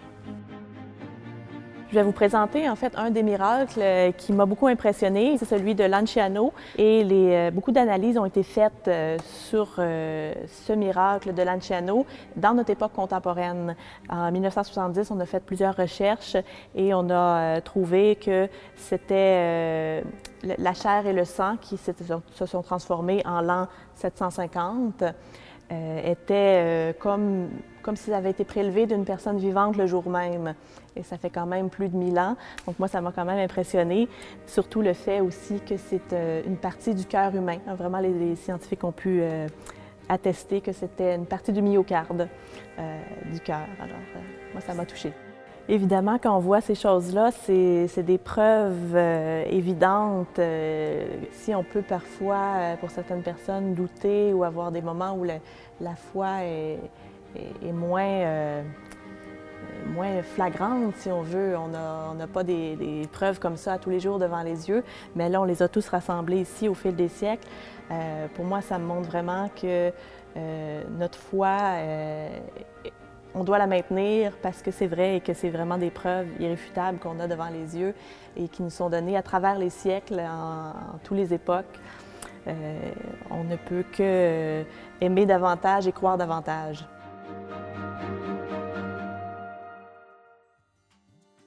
Je 1.90 1.96
vais 1.96 2.04
vous 2.04 2.12
présenter 2.12 2.68
en 2.70 2.76
fait 2.76 2.94
un 2.98 3.12
des 3.12 3.24
miracles 3.24 3.80
euh, 3.82 4.12
qui 4.12 4.34
m'a 4.34 4.46
beaucoup 4.46 4.68
impressionné, 4.68 5.38
c'est 5.38 5.46
celui 5.46 5.74
de 5.74 5.86
Lanciano. 5.86 6.52
Et 6.78 7.06
les, 7.06 7.32
euh, 7.32 7.52
beaucoup 7.52 7.72
d'analyses 7.72 8.18
ont 8.18 8.26
été 8.26 8.44
faites 8.44 8.90
euh, 8.90 9.18
sur 9.24 9.76
ce 9.78 10.74
miracle 10.74 11.34
de 11.34 11.42
Lanciano 11.44 12.06
dans 12.36 12.54
notre 12.54 12.72
époque 12.72 12.92
contemporaine. 12.92 13.74
En 14.10 14.30
1970, 14.34 15.12
on 15.12 15.20
a 15.22 15.26
fait 15.26 15.40
plusieurs 15.40 15.78
recherches 15.78 16.36
et 16.76 16.94
on 16.94 17.10
a 17.10 17.62
trouvé 17.62 18.18
que 18.18 18.50
c'était 18.76 20.04
la 20.44 20.74
chair 20.74 21.08
et 21.08 21.14
le 21.14 21.24
sang 21.24 21.56
qui 21.62 21.78
se 21.78 22.46
sont 22.46 22.62
transformés 22.62 23.22
en 23.26 23.40
l'an 23.40 23.68
750. 23.96 25.04
Étaient 25.70 26.96
comme, 27.00 27.50
comme 27.82 27.96
s'ils 27.96 28.14
avaient 28.14 28.32
été 28.32 28.46
prélevés 28.46 28.86
d'une 28.86 29.06
personne 29.06 29.38
vivante 29.38 29.76
le 29.78 29.86
jour 29.88 30.10
même 30.10 30.54
et 30.98 31.04
ça 31.04 31.18
fait 31.18 31.30
quand 31.30 31.46
même 31.46 31.70
plus 31.70 31.90
de 31.90 31.96
1000 31.96 32.20
ans. 32.20 32.36
Donc 32.66 32.80
moi, 32.80 32.88
ça 32.88 33.02
m'a 33.02 33.12
quand 33.12 33.26
même 33.26 33.40
impressionné. 33.40 34.08
Surtout 34.46 34.82
le 34.82 34.94
fait 34.94 35.22
aussi 35.22 35.60
que 35.62 35.78
c'est 35.78 36.14
euh, 36.14 36.42
une 36.46 36.58
partie 36.58 36.94
du 36.94 37.06
cœur 37.06 37.34
humain. 37.36 37.60
Vraiment, 37.78 38.00
les, 38.00 38.36
scientifiques 38.36 38.84
ont 38.84 38.92
pu 38.92 39.22
euh, 39.22 39.48
attester 40.10 40.62
que 40.62 40.72
c'était 40.72 41.16
une 41.16 41.26
partie 41.26 41.54
du 41.54 41.62
myocarde 41.62 42.28
euh, 42.80 43.02
du 43.32 43.40
cœur. 43.40 43.68
Alors, 43.80 43.98
moi, 44.54 44.62
ça 44.62 44.74
m'a 44.74 44.86
touchée. 44.86 45.14
Évidemment, 45.70 46.18
quand 46.22 46.36
on 46.36 46.40
voit 46.40 46.62
ces 46.62 46.76
choses-là, 46.76 47.32
c'est 47.32 48.04
des 48.04 48.18
preuves 48.18 48.96
évidentes. 49.50 50.40
si 51.32 51.54
on 51.54 51.64
peut 51.64 51.82
parfois, 51.82 52.78
pour 52.80 52.90
certaines 52.90 53.22
personnes, 53.22 53.74
douter 53.74 54.34
ou 54.34 54.46
avoir 54.46 54.72
des 54.72 54.82
moments 54.82 55.14
où 55.14 55.26
la, 55.26 55.96
foi 56.14 56.44
est, 56.44 56.80
moins 57.74 58.64
flagrante, 60.24 60.96
si 60.98 61.12
on 61.12 61.22
veut. 61.22 61.58
On 61.58 62.14
n'a 62.14 62.28
pas 62.28 62.44
des, 62.44 63.02
preuves 63.12 63.40
comme 63.40 63.58
ça 63.58 63.78
tous 63.78 63.90
les 63.90 64.00
jours 64.00 64.20
devant 64.20 64.44
les 64.44 64.70
yeux, 64.70 64.84
mais 65.16 65.28
là, 65.28 65.42
on 65.42 65.46
les 65.46 65.62
a 65.62 65.68
tous 65.68 65.88
rassemblés 65.90 66.42
ici 66.42 66.70
au 66.70 66.74
fil 66.74 66.96
des 66.96 67.10
siècles. 67.10 67.48
Euh, 67.92 68.28
pour 68.36 68.46
moi, 68.46 68.62
ça 68.62 68.80
me 68.80 68.86
montre 68.86 69.08
vraiment 69.08 69.50
que 69.50 69.92
euh, 70.36 70.84
notre 70.98 71.18
foi, 71.18 71.58
euh, 71.76 72.30
on 73.38 73.44
doit 73.44 73.58
la 73.58 73.68
maintenir 73.68 74.34
parce 74.42 74.62
que 74.62 74.72
c'est 74.72 74.88
vrai 74.88 75.18
et 75.18 75.22
que 75.22 75.34
c'est 75.34 75.50
vraiment 75.50 75.78
des 75.78 75.92
preuves 75.92 76.28
irréfutables 76.40 76.98
qu'on 77.00 77.20
a 77.20 77.28
devant 77.28 77.50
les 77.50 77.78
yeux 77.78 77.94
et 78.36 78.48
qui 78.48 78.64
nous 78.64 78.70
sont 78.70 78.90
données 78.90 79.16
à 79.16 79.22
travers 79.22 79.58
les 79.60 79.70
siècles, 79.70 80.20
en, 80.20 80.74
toutes 81.04 81.18
les 81.18 81.34
époques. 81.34 81.80
on 82.48 83.44
ne 83.44 83.56
peut 83.56 83.84
que 83.92 84.64
aimer 85.02 85.26
davantage 85.26 85.88
et 85.88 85.92
croire 85.92 86.18
davantage. 86.18 86.86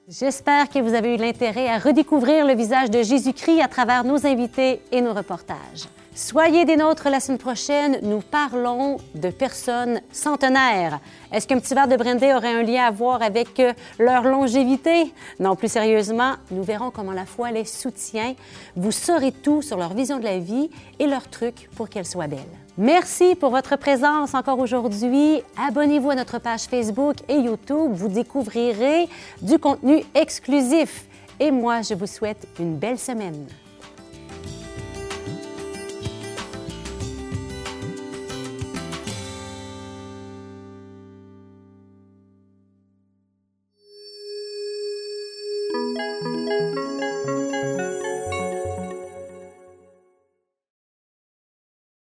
J'espère 0.07 0.69
que 0.69 0.79
vous 0.79 0.93
avez 0.93 1.15
eu 1.15 1.17
l'intérêt 1.17 1.69
à 1.69 1.77
redécouvrir 1.77 2.45
le 2.45 2.53
visage 2.53 2.89
de 2.89 3.01
Jésus-Christ 3.01 3.61
à 3.61 3.67
travers 3.67 4.03
nos 4.03 4.25
invités 4.25 4.81
et 4.91 5.01
nos 5.01 5.13
reportages. 5.13 5.87
Soyez 6.13 6.65
des 6.65 6.75
nôtres 6.75 7.09
la 7.09 7.21
semaine 7.21 7.37
prochaine. 7.37 7.99
Nous 8.03 8.19
parlons 8.19 8.97
de 9.15 9.29
personnes 9.29 10.01
centenaires. 10.11 10.99
Est-ce 11.31 11.47
qu'un 11.47 11.57
petit 11.57 11.73
verre 11.73 11.87
de 11.87 11.95
brandy 11.95 12.25
aurait 12.33 12.53
un 12.53 12.63
lien 12.63 12.83
à 12.83 12.91
voir 12.91 13.21
avec 13.21 13.57
euh, 13.61 13.71
leur 13.97 14.23
longévité? 14.23 15.13
Non, 15.39 15.55
plus 15.55 15.71
sérieusement, 15.71 16.33
nous 16.51 16.63
verrons 16.63 16.91
comment 16.91 17.13
la 17.13 17.25
foi 17.25 17.51
les 17.51 17.63
soutient. 17.63 18.33
Vous 18.75 18.91
saurez 18.91 19.31
tout 19.31 19.61
sur 19.61 19.77
leur 19.77 19.93
vision 19.93 20.19
de 20.19 20.25
la 20.25 20.37
vie 20.37 20.69
et 20.99 21.07
leurs 21.07 21.29
trucs 21.29 21.69
pour 21.77 21.87
qu'elle 21.87 22.05
soit 22.05 22.27
belle. 22.27 22.39
Merci 22.77 23.35
pour 23.35 23.51
votre 23.51 23.77
présence 23.77 24.33
encore 24.33 24.59
aujourd'hui. 24.59 25.41
Abonnez-vous 25.65 26.09
à 26.09 26.15
notre 26.15 26.39
page 26.39 26.63
Facebook 26.63 27.15
et 27.29 27.35
YouTube. 27.35 27.93
Vous 27.93 28.09
découvrirez 28.09 29.07
du 29.41 29.57
contenu 29.59 30.03
exclusif. 30.13 31.05
Et 31.39 31.51
moi, 31.51 31.83
je 31.83 31.93
vous 31.93 32.07
souhaite 32.07 32.45
une 32.59 32.75
belle 32.75 32.99
semaine. 32.99 33.47